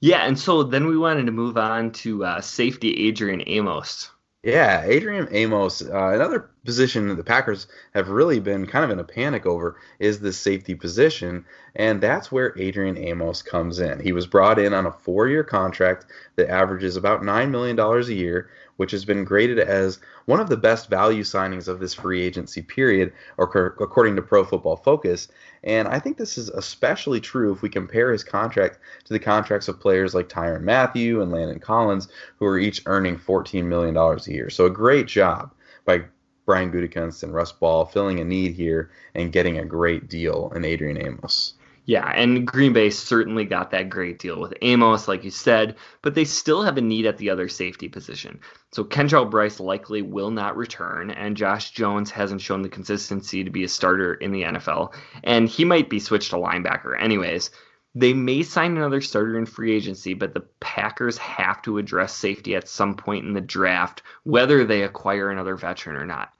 Yeah, 0.00 0.26
and 0.26 0.38
so 0.38 0.62
then 0.62 0.86
we 0.86 0.96
wanted 0.96 1.26
to 1.26 1.32
move 1.32 1.58
on 1.58 1.92
to 1.92 2.24
uh, 2.24 2.40
safety 2.40 3.08
Adrian 3.08 3.42
Amos. 3.46 4.10
Yeah, 4.42 4.82
Adrian 4.86 5.28
Amos, 5.30 5.82
uh, 5.82 6.08
another 6.14 6.50
position 6.64 7.08
that 7.08 7.14
the 7.14 7.24
Packers 7.24 7.66
have 7.94 8.08
really 8.08 8.40
been 8.40 8.66
kind 8.66 8.84
of 8.84 8.90
in 8.90 8.98
a 8.98 9.04
panic 9.04 9.46
over 9.46 9.76
is 9.98 10.20
the 10.20 10.32
safety 10.32 10.74
position, 10.74 11.44
and 11.74 12.00
that's 12.00 12.30
where 12.30 12.58
Adrian 12.58 12.98
Amos 12.98 13.42
comes 13.42 13.78
in. 13.78 14.00
He 14.00 14.12
was 14.12 14.26
brought 14.26 14.58
in 14.58 14.74
on 14.74 14.86
a 14.86 14.92
four 14.92 15.28
year 15.28 15.44
contract 15.44 16.06
that 16.36 16.50
averages 16.50 16.96
about 16.96 17.22
$9 17.22 17.50
million 17.50 17.78
a 17.78 18.00
year, 18.12 18.50
which 18.76 18.90
has 18.90 19.04
been 19.04 19.24
graded 19.24 19.58
as 19.58 19.98
one 20.26 20.40
of 20.40 20.48
the 20.48 20.56
best 20.56 20.88
value 20.88 21.22
signings 21.22 21.68
of 21.68 21.80
this 21.80 21.94
free 21.94 22.22
agency 22.22 22.62
period, 22.62 23.12
or 23.36 23.44
according 23.80 24.16
to 24.16 24.22
Pro 24.22 24.44
Football 24.44 24.76
Focus. 24.76 25.28
And 25.64 25.88
I 25.88 25.98
think 25.98 26.16
this 26.16 26.38
is 26.38 26.48
especially 26.48 27.20
true 27.20 27.52
if 27.52 27.62
we 27.62 27.68
compare 27.68 28.12
his 28.12 28.24
contract 28.24 28.78
to 29.04 29.12
the 29.12 29.18
contracts 29.18 29.68
of 29.68 29.80
players 29.80 30.14
like 30.14 30.28
Tyrann 30.28 30.62
Mathieu 30.62 31.20
and 31.20 31.30
Landon 31.30 31.58
Collins, 31.58 32.08
who 32.38 32.46
are 32.46 32.58
each 32.58 32.82
earning 32.86 33.18
$14 33.18 33.64
million 33.64 33.96
a 33.96 34.30
year. 34.30 34.48
So 34.50 34.66
a 34.66 34.70
great 34.70 35.06
job 35.06 35.52
by 35.84 36.04
Brian 36.50 36.72
Gutekunst 36.72 37.22
and 37.22 37.32
Russ 37.32 37.52
Ball 37.52 37.84
filling 37.84 38.18
a 38.18 38.24
need 38.24 38.54
here 38.54 38.90
and 39.14 39.30
getting 39.30 39.56
a 39.56 39.64
great 39.64 40.08
deal 40.08 40.52
in 40.52 40.64
Adrian 40.64 41.00
Amos. 41.00 41.52
Yeah, 41.84 42.10
and 42.10 42.44
Green 42.44 42.72
Bay 42.72 42.90
certainly 42.90 43.44
got 43.44 43.70
that 43.70 43.88
great 43.88 44.18
deal 44.18 44.40
with 44.40 44.54
Amos, 44.60 45.06
like 45.06 45.22
you 45.22 45.30
said, 45.30 45.76
but 46.02 46.16
they 46.16 46.24
still 46.24 46.64
have 46.64 46.76
a 46.76 46.80
need 46.80 47.06
at 47.06 47.18
the 47.18 47.30
other 47.30 47.48
safety 47.48 47.88
position. 47.88 48.40
So 48.72 48.82
Kentrell 48.82 49.30
Brice 49.30 49.60
likely 49.60 50.02
will 50.02 50.32
not 50.32 50.56
return, 50.56 51.12
and 51.12 51.36
Josh 51.36 51.70
Jones 51.70 52.10
hasn't 52.10 52.40
shown 52.40 52.62
the 52.62 52.68
consistency 52.68 53.44
to 53.44 53.50
be 53.50 53.62
a 53.62 53.68
starter 53.68 54.14
in 54.14 54.32
the 54.32 54.42
NFL, 54.42 54.92
and 55.22 55.48
he 55.48 55.64
might 55.64 55.88
be 55.88 56.00
switched 56.00 56.30
to 56.30 56.36
linebacker 56.36 57.00
anyways. 57.00 57.50
They 57.94 58.12
may 58.12 58.42
sign 58.42 58.76
another 58.76 59.00
starter 59.00 59.38
in 59.38 59.46
free 59.46 59.72
agency, 59.72 60.14
but 60.14 60.34
the 60.34 60.46
Packers 60.58 61.16
have 61.18 61.62
to 61.62 61.78
address 61.78 62.12
safety 62.12 62.56
at 62.56 62.68
some 62.68 62.96
point 62.96 63.24
in 63.24 63.34
the 63.34 63.40
draft, 63.40 64.02
whether 64.24 64.64
they 64.64 64.82
acquire 64.82 65.30
another 65.30 65.54
veteran 65.54 65.94
or 65.94 66.06
not. 66.06 66.32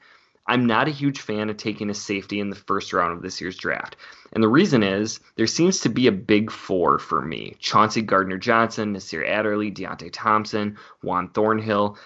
I'm 0.51 0.67
not 0.67 0.89
a 0.89 0.91
huge 0.91 1.21
fan 1.21 1.49
of 1.49 1.59
taking 1.59 1.91
a 1.91 1.95
safety 1.95 2.41
in 2.41 2.51
the 2.51 2.57
first 2.57 2.93
round 2.93 3.13
of 3.13 3.23
this 3.23 3.41
year's 3.41 3.57
draft. 3.57 3.95
And 4.33 4.43
the 4.43 4.49
reason 4.49 4.83
is 4.83 5.21
there 5.37 5.47
seems 5.47 5.79
to 5.83 5.89
be 5.89 6.09
a 6.09 6.13
big 6.13 6.51
four 6.51 6.99
for 6.99 7.23
me 7.23 7.55
Chauncey 7.61 8.03
Gardner 8.03 8.37
Johnson, 8.37 8.93
Nasir 8.93 9.25
Adderley, 9.25 9.71
Deionte 9.71 10.11
Thompson, 10.13 10.77
Juan 11.03 11.29
Thornhill, 11.29 11.97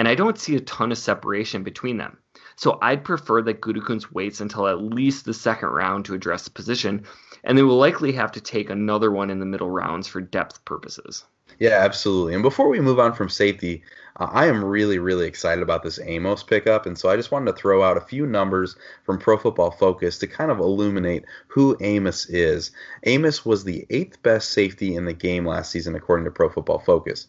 and 0.00 0.08
I 0.08 0.16
don't 0.16 0.36
see 0.36 0.56
a 0.56 0.60
ton 0.60 0.90
of 0.90 0.98
separation 0.98 1.62
between 1.62 1.96
them. 1.96 2.18
So 2.56 2.76
I'd 2.82 3.04
prefer 3.04 3.40
that 3.42 3.60
Gutekunst 3.60 4.10
waits 4.10 4.40
until 4.40 4.66
at 4.66 4.82
least 4.82 5.24
the 5.24 5.32
second 5.32 5.68
round 5.68 6.06
to 6.06 6.14
address 6.14 6.42
the 6.42 6.50
position, 6.50 7.04
and 7.44 7.56
they 7.56 7.62
will 7.62 7.78
likely 7.78 8.10
have 8.14 8.32
to 8.32 8.40
take 8.40 8.68
another 8.68 9.12
one 9.12 9.30
in 9.30 9.38
the 9.38 9.46
middle 9.46 9.70
rounds 9.70 10.08
for 10.08 10.20
depth 10.20 10.64
purposes. 10.64 11.22
Yeah, 11.58 11.78
absolutely. 11.78 12.34
And 12.34 12.42
before 12.42 12.68
we 12.68 12.80
move 12.80 12.98
on 12.98 13.12
from 13.14 13.28
safety, 13.28 13.82
uh, 14.16 14.28
I 14.30 14.46
am 14.46 14.64
really, 14.64 14.98
really 14.98 15.26
excited 15.26 15.62
about 15.62 15.82
this 15.82 15.98
Amos 16.02 16.42
pickup. 16.42 16.86
And 16.86 16.98
so 16.98 17.08
I 17.08 17.16
just 17.16 17.30
wanted 17.30 17.52
to 17.52 17.56
throw 17.56 17.82
out 17.82 17.96
a 17.96 18.02
few 18.02 18.26
numbers 18.26 18.76
from 19.04 19.18
Pro 19.18 19.36
Football 19.38 19.70
Focus 19.70 20.18
to 20.18 20.26
kind 20.26 20.50
of 20.50 20.58
illuminate 20.58 21.24
who 21.48 21.76
Amos 21.80 22.28
is. 22.28 22.72
Amos 23.04 23.46
was 23.46 23.64
the 23.64 23.86
eighth 23.90 24.22
best 24.22 24.50
safety 24.50 24.94
in 24.94 25.04
the 25.04 25.12
game 25.12 25.46
last 25.46 25.70
season, 25.70 25.94
according 25.94 26.24
to 26.24 26.30
Pro 26.30 26.48
Football 26.50 26.80
Focus. 26.80 27.26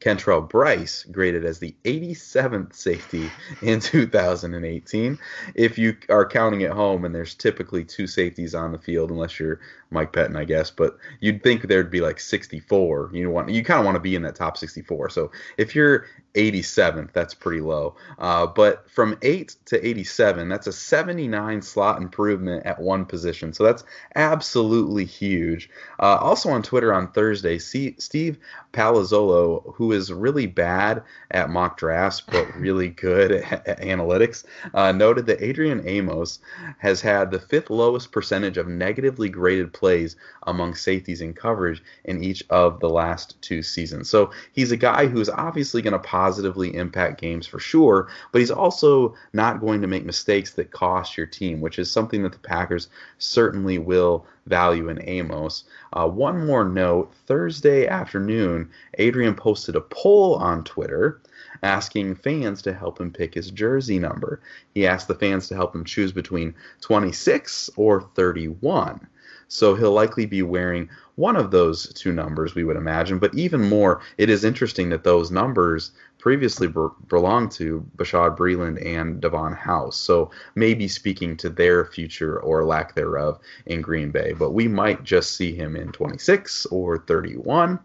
Kentrell 0.00 0.48
Brice 0.48 1.04
graded 1.04 1.44
as 1.44 1.58
the 1.58 1.74
87th 1.84 2.74
safety 2.74 3.30
in 3.62 3.80
2018. 3.80 5.18
If 5.54 5.78
you 5.78 5.96
are 6.08 6.28
counting 6.28 6.62
at 6.62 6.72
home, 6.72 7.04
and 7.04 7.14
there's 7.14 7.34
typically 7.34 7.84
two 7.84 8.06
safeties 8.06 8.54
on 8.54 8.72
the 8.72 8.78
field, 8.78 9.10
unless 9.10 9.40
you're 9.40 9.60
Mike 9.90 10.12
Pettine, 10.12 10.36
I 10.36 10.44
guess, 10.44 10.70
but 10.70 10.98
you'd 11.20 11.42
think 11.42 11.62
there'd 11.62 11.90
be 11.90 12.00
like 12.00 12.18
64. 12.18 13.10
You 13.12 13.30
want 13.30 13.50
you 13.50 13.62
kind 13.62 13.78
of 13.78 13.86
want 13.86 13.96
to 13.96 14.00
be 14.00 14.14
in 14.14 14.22
that 14.22 14.34
top 14.34 14.56
64. 14.56 15.10
So 15.10 15.30
if 15.56 15.74
you're 15.74 16.06
87th, 16.34 17.12
that's 17.12 17.34
pretty 17.34 17.60
low. 17.60 17.96
Uh, 18.18 18.46
but 18.46 18.90
from 18.90 19.16
8 19.22 19.56
to 19.66 19.86
87, 19.86 20.48
that's 20.48 20.66
a 20.66 20.72
79 20.72 21.62
slot 21.62 22.02
improvement 22.02 22.66
at 22.66 22.80
one 22.80 23.06
position. 23.06 23.52
So 23.52 23.64
that's 23.64 23.84
absolutely 24.14 25.04
huge. 25.04 25.70
Uh, 25.98 26.18
also 26.20 26.50
on 26.50 26.62
Twitter 26.62 26.92
on 26.92 27.12
Thursday, 27.12 27.58
see, 27.58 27.94
Steve 27.98 28.38
Palazzolo, 28.72 29.74
who 29.76 29.85
is 29.92 30.12
really 30.12 30.46
bad 30.46 31.02
at 31.30 31.50
mock 31.50 31.76
drafts 31.76 32.20
but 32.20 32.54
really 32.56 32.88
good 32.88 33.32
at, 33.32 33.66
at 33.66 33.80
analytics, 33.80 34.44
uh, 34.74 34.92
noted 34.92 35.26
that 35.26 35.42
Adrian 35.42 35.86
Amos 35.86 36.38
has 36.78 37.00
had 37.00 37.30
the 37.30 37.40
fifth 37.40 37.70
lowest 37.70 38.12
percentage 38.12 38.56
of 38.56 38.68
negatively 38.68 39.28
graded 39.28 39.72
plays 39.72 40.16
among 40.44 40.74
safeties 40.74 41.20
in 41.20 41.34
coverage 41.34 41.82
in 42.04 42.22
each 42.22 42.44
of 42.50 42.80
the 42.80 42.88
last 42.88 43.40
two 43.42 43.62
seasons. 43.62 44.08
So 44.08 44.30
he's 44.52 44.72
a 44.72 44.76
guy 44.76 45.06
who's 45.06 45.28
obviously 45.28 45.82
going 45.82 45.92
to 45.92 45.98
positively 45.98 46.74
impact 46.74 47.20
games 47.20 47.46
for 47.46 47.58
sure, 47.58 48.08
but 48.32 48.40
he's 48.40 48.50
also 48.50 49.14
not 49.32 49.60
going 49.60 49.80
to 49.82 49.86
make 49.86 50.04
mistakes 50.04 50.52
that 50.52 50.70
cost 50.70 51.16
your 51.16 51.26
team, 51.26 51.60
which 51.60 51.78
is 51.78 51.90
something 51.90 52.22
that 52.22 52.32
the 52.32 52.38
Packers 52.38 52.88
certainly 53.18 53.78
will 53.78 54.26
value 54.46 54.88
in 54.88 55.00
Amos. 55.02 55.64
Uh, 55.92 56.08
one 56.08 56.46
more 56.46 56.64
note 56.64 57.12
Thursday 57.26 57.86
afternoon, 57.86 58.70
Adrian 58.98 59.34
posted 59.34 59.76
a 59.76 59.80
poll 59.80 60.36
on 60.36 60.64
Twitter 60.64 61.20
asking 61.62 62.14
fans 62.14 62.62
to 62.62 62.72
help 62.72 63.00
him 63.00 63.10
pick 63.10 63.34
his 63.34 63.50
jersey 63.50 63.98
number. 63.98 64.40
He 64.74 64.86
asked 64.86 65.08
the 65.08 65.14
fans 65.14 65.48
to 65.48 65.54
help 65.54 65.74
him 65.74 65.84
choose 65.84 66.12
between 66.12 66.54
26 66.80 67.70
or 67.76 68.02
31. 68.14 69.06
So 69.48 69.74
he'll 69.74 69.92
likely 69.92 70.26
be 70.26 70.42
wearing 70.42 70.88
one 71.14 71.36
of 71.36 71.50
those 71.50 71.92
two 71.94 72.12
numbers, 72.12 72.54
we 72.54 72.64
would 72.64 72.76
imagine. 72.76 73.18
But 73.18 73.34
even 73.34 73.62
more, 73.62 74.00
it 74.18 74.28
is 74.28 74.44
interesting 74.44 74.90
that 74.90 75.04
those 75.04 75.30
numbers 75.30 75.92
previously 76.18 76.68
belonged 77.08 77.52
to 77.52 77.86
Bashaud 77.96 78.36
Breeland 78.36 78.84
and 78.84 79.20
Devon 79.20 79.52
House. 79.52 79.96
So 79.96 80.30
maybe 80.54 80.88
speaking 80.88 81.36
to 81.38 81.48
their 81.48 81.84
future 81.84 82.40
or 82.40 82.64
lack 82.64 82.94
thereof 82.94 83.38
in 83.66 83.80
Green 83.80 84.10
Bay. 84.10 84.32
But 84.32 84.50
we 84.50 84.68
might 84.68 85.04
just 85.04 85.36
see 85.36 85.54
him 85.54 85.76
in 85.76 85.92
26 85.92 86.66
or 86.66 86.98
31. 86.98 87.78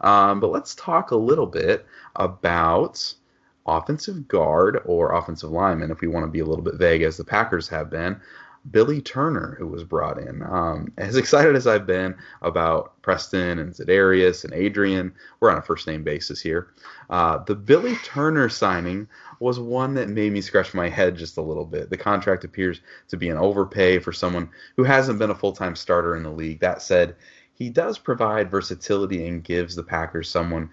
Um, 0.00 0.40
but 0.40 0.50
let's 0.50 0.74
talk 0.74 1.10
a 1.10 1.16
little 1.16 1.46
bit 1.46 1.86
about 2.16 3.14
offensive 3.66 4.28
guard 4.28 4.80
or 4.84 5.12
offensive 5.12 5.50
lineman, 5.50 5.90
if 5.90 6.00
we 6.00 6.08
want 6.08 6.24
to 6.24 6.30
be 6.30 6.40
a 6.40 6.44
little 6.44 6.64
bit 6.64 6.74
vague, 6.74 7.02
as 7.02 7.16
the 7.16 7.24
Packers 7.24 7.68
have 7.68 7.90
been. 7.90 8.20
Billy 8.70 9.00
Turner, 9.00 9.56
who 9.58 9.66
was 9.66 9.84
brought 9.84 10.18
in. 10.18 10.42
Um, 10.42 10.92
as 10.96 11.16
excited 11.16 11.54
as 11.54 11.66
I've 11.66 11.86
been 11.86 12.14
about 12.42 13.00
Preston 13.02 13.58
and 13.58 13.72
Za'Darius 13.72 14.44
and 14.44 14.54
Adrian, 14.54 15.12
we're 15.40 15.50
on 15.50 15.58
a 15.58 15.62
first 15.62 15.86
name 15.86 16.02
basis 16.02 16.40
here. 16.40 16.68
Uh, 17.10 17.38
the 17.44 17.54
Billy 17.54 17.96
Turner 17.96 18.48
signing 18.48 19.06
was 19.38 19.60
one 19.60 19.94
that 19.94 20.08
made 20.08 20.32
me 20.32 20.40
scratch 20.40 20.72
my 20.72 20.88
head 20.88 21.16
just 21.16 21.36
a 21.36 21.42
little 21.42 21.66
bit. 21.66 21.90
The 21.90 21.96
contract 21.96 22.44
appears 22.44 22.80
to 23.08 23.16
be 23.16 23.28
an 23.28 23.36
overpay 23.36 23.98
for 23.98 24.12
someone 24.12 24.48
who 24.76 24.84
hasn't 24.84 25.18
been 25.18 25.30
a 25.30 25.34
full 25.34 25.52
time 25.52 25.76
starter 25.76 26.16
in 26.16 26.22
the 26.22 26.30
league. 26.30 26.60
That 26.60 26.80
said, 26.80 27.16
he 27.54 27.70
does 27.70 27.98
provide 27.98 28.50
versatility 28.50 29.26
and 29.26 29.44
gives 29.44 29.76
the 29.76 29.84
Packers 29.84 30.28
someone 30.28 30.70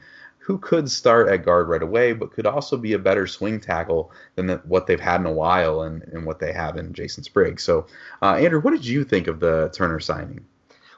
who 0.52 0.58
could 0.58 0.92
start 0.92 1.30
at 1.30 1.46
guard 1.46 1.70
right 1.70 1.82
away, 1.82 2.12
but 2.12 2.34
could 2.34 2.46
also 2.46 2.76
be 2.76 2.92
a 2.92 3.00
better 3.00 3.26
swing 3.26 3.58
tackle 3.58 4.12
than 4.36 4.48
the, 4.48 4.58
what 4.66 4.86
they've 4.86 5.00
had 5.00 5.22
in 5.22 5.26
a 5.26 5.32
while 5.32 5.84
and, 5.84 6.04
and 6.12 6.26
what 6.26 6.40
they 6.40 6.52
have 6.52 6.76
in 6.76 6.92
Jason 6.92 7.24
Spriggs. 7.24 7.64
So, 7.64 7.88
uh, 8.22 8.34
Andrew, 8.34 8.60
what 8.60 8.72
did 8.72 8.86
you 8.86 9.06
think 9.06 9.28
of 9.28 9.40
the 9.40 9.72
Turner 9.74 10.02
signing? 10.02 10.46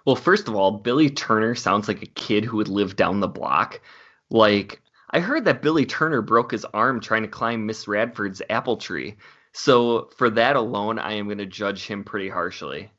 Well, 0.05 0.15
first 0.15 0.47
of 0.47 0.55
all, 0.55 0.71
Billy 0.71 1.11
Turner 1.11 1.53
sounds 1.53 1.87
like 1.87 2.01
a 2.01 2.07
kid 2.07 2.43
who 2.43 2.57
would 2.57 2.67
live 2.67 2.95
down 2.95 3.19
the 3.19 3.27
block. 3.27 3.79
Like, 4.31 4.81
I 5.11 5.19
heard 5.19 5.45
that 5.45 5.61
Billy 5.61 5.85
Turner 5.85 6.23
broke 6.23 6.51
his 6.51 6.65
arm 6.65 6.99
trying 6.99 7.21
to 7.21 7.27
climb 7.27 7.67
Miss 7.67 7.87
Radford's 7.87 8.41
apple 8.49 8.77
tree. 8.77 9.17
So, 9.51 10.09
for 10.17 10.31
that 10.31 10.55
alone, 10.55 10.97
I 10.97 11.13
am 11.13 11.25
going 11.25 11.37
to 11.37 11.45
judge 11.45 11.85
him 11.85 12.03
pretty 12.03 12.27
harshly. 12.27 12.89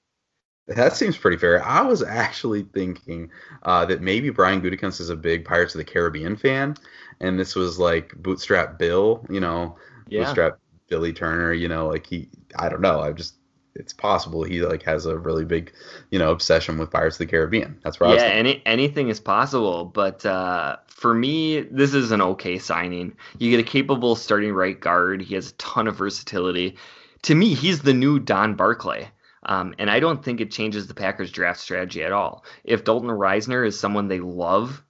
That 0.67 0.97
seems 0.97 1.17
pretty 1.17 1.37
fair. 1.37 1.63
I 1.63 1.83
was 1.83 2.03
actually 2.03 2.63
thinking 2.63 3.31
uh, 3.65 3.85
that 3.87 4.01
maybe 4.01 4.31
Brian 4.31 4.63
Gutekunst 4.63 5.01
is 5.01 5.11
a 5.11 5.17
big 5.17 5.45
Pirates 5.45 5.75
of 5.75 5.79
the 5.79 5.85
Caribbean 5.85 6.37
fan, 6.37 6.77
and 7.21 7.39
this 7.39 7.55
was 7.55 7.79
like 7.79 8.15
Bootstrap 8.17 8.79
Bill, 8.79 9.27
you 9.29 9.41
know, 9.41 9.77
yeah. 10.09 10.25
Bootstrap 10.25 10.59
Billy 10.89 11.13
Turner, 11.13 11.53
you 11.53 11.69
know, 11.69 11.89
like 11.89 12.07
he, 12.07 12.29
I 12.57 12.71
don't 12.71 12.81
know. 12.81 13.01
I 13.01 13.13
just 13.13 13.35
it's 13.75 13.93
possible 13.93 14.45
he 14.45 14.63
like 14.63 14.83
has 14.85 15.05
a 15.07 15.19
really 15.19 15.45
big, 15.45 15.73
you 16.11 16.19
know, 16.19 16.31
obsession 16.31 16.79
with 16.79 16.91
Pirates 16.91 17.17
of 17.17 17.19
the 17.21 17.27
Caribbean. 17.27 17.79
That's 17.83 18.01
right. 18.01 18.15
Yeah, 18.15 18.25
any 18.25 18.63
anything 18.65 19.09
is 19.09 19.21
possible. 19.21 19.85
But 19.85 20.25
uh, 20.25 20.77
for 20.87 21.13
me, 21.13 21.61
this 21.61 21.93
is 21.93 22.11
an 22.13 22.23
okay 22.23 22.59
signing. 22.59 23.17
You 23.39 23.51
get 23.51 23.61
a 23.61 23.69
capable 23.69 24.17
starting 24.17 24.53
right 24.53 24.79
guard. 24.79 25.23
He 25.23 25.35
has 25.35 25.51
a 25.51 25.55
ton 25.55 25.89
of 25.89 25.97
versatility. 25.97 26.77
To 27.23 27.35
me, 27.35 27.55
he's 27.55 27.81
the 27.81 27.95
new 27.95 28.19
Don 28.19 28.55
Barclay. 28.55 29.11
Um, 29.45 29.75
and 29.79 29.91
I 29.91 30.01
don't 30.01 30.25
think 30.25 30.41
it 30.41 30.51
changes 30.51 30.87
the 30.87 30.95
Packers 30.95 31.31
draft 31.31 31.61
strategy 31.61 32.03
at 32.03 32.13
all. 32.13 32.45
If 32.65 32.85
Dalton 32.85 33.11
Risner 33.11 33.67
is 33.67 33.79
someone 33.79 34.09
they 34.09 34.21
love, 34.21 34.83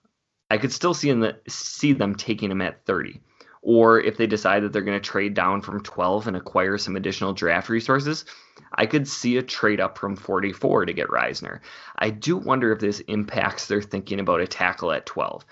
I 0.51 0.59
could 0.59 0.73
still 0.73 0.95
see, 0.95 1.11
the, 1.11 1.39
see 1.49 1.93
them 1.93 2.15
taking 2.15 2.51
him 2.51 2.63
at 2.63 2.85
30 2.85 3.21
or 3.65 3.99
if 3.99 4.19
they 4.19 4.27
decide 4.27 4.63
that 4.63 4.75
they're 4.75 4.83
going 4.83 5.01
to 5.01 5.11
trade 5.11 5.33
down 5.33 5.63
from 5.63 5.83
12 5.83 6.29
and 6.29 6.37
acquire 6.37 6.77
some 6.77 6.97
additional 6.97 7.33
draft 7.33 7.71
resources, 7.71 8.27
I 8.75 8.85
could 8.85 9.09
see 9.09 9.39
a 9.39 9.43
trade 9.43 9.81
up 9.81 9.97
from 9.97 10.17
44 10.17 10.85
to 10.85 10.93
get 10.93 11.09
Risner. 11.09 11.61
I 11.99 12.11
do 12.11 12.37
wonder 12.37 12.73
if 12.73 12.79
this 12.79 13.01
impacts 13.01 13.67
their 13.67 13.81
thinking 13.81 14.21
about 14.21 14.43
a 14.43 14.47
tackle 14.47 14.93
at 14.93 15.07
12. 15.07 15.47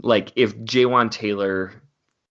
Like 0.00 0.32
if 0.34 0.56
Jawaan 0.60 1.10
Taylor 1.10 1.74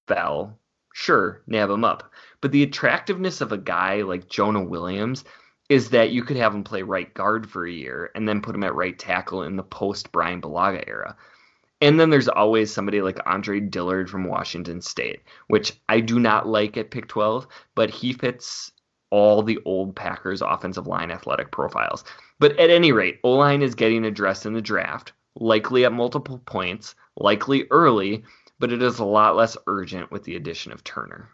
fell, 0.07 0.57
sure, 0.91 1.43
nab 1.45 1.69
him 1.69 1.83
up. 1.83 2.11
But 2.41 2.51
the 2.51 2.63
attractiveness 2.63 3.41
of 3.41 3.51
a 3.51 3.59
guy 3.59 4.01
like 4.01 4.27
Jonah 4.27 4.63
Williams 4.63 5.23
is 5.71 5.91
that 5.91 6.11
you 6.11 6.21
could 6.21 6.35
have 6.35 6.53
him 6.53 6.65
play 6.65 6.81
right 6.81 7.13
guard 7.13 7.49
for 7.49 7.65
a 7.65 7.71
year 7.71 8.11
and 8.13 8.27
then 8.27 8.41
put 8.41 8.53
him 8.53 8.65
at 8.65 8.75
right 8.75 8.99
tackle 8.99 9.43
in 9.43 9.55
the 9.55 9.63
post 9.63 10.11
Brian 10.11 10.41
Bulaga 10.41 10.83
era. 10.85 11.15
And 11.79 11.97
then 11.97 12.09
there's 12.09 12.27
always 12.27 12.73
somebody 12.73 13.01
like 13.01 13.25
Andre 13.25 13.61
Dillard 13.61 14.09
from 14.09 14.25
Washington 14.25 14.81
State, 14.81 15.21
which 15.47 15.79
I 15.87 16.01
do 16.01 16.19
not 16.19 16.45
like 16.45 16.75
at 16.75 16.91
pick 16.91 17.07
12, 17.07 17.47
but 17.73 17.89
he 17.89 18.11
fits 18.11 18.73
all 19.11 19.43
the 19.43 19.59
old 19.63 19.95
Packers 19.95 20.41
offensive 20.41 20.87
line 20.87 21.09
athletic 21.09 21.51
profiles. 21.51 22.03
But 22.37 22.59
at 22.59 22.69
any 22.69 22.91
rate, 22.91 23.21
O 23.23 23.31
line 23.31 23.61
is 23.61 23.73
getting 23.73 24.03
addressed 24.03 24.45
in 24.45 24.51
the 24.51 24.61
draft, 24.61 25.13
likely 25.39 25.85
at 25.85 25.93
multiple 25.93 26.41
points, 26.45 26.95
likely 27.15 27.65
early, 27.71 28.25
but 28.59 28.73
it 28.73 28.81
is 28.81 28.99
a 28.99 29.05
lot 29.05 29.37
less 29.37 29.55
urgent 29.67 30.11
with 30.11 30.25
the 30.25 30.35
addition 30.35 30.73
of 30.73 30.83
Turner. 30.83 31.29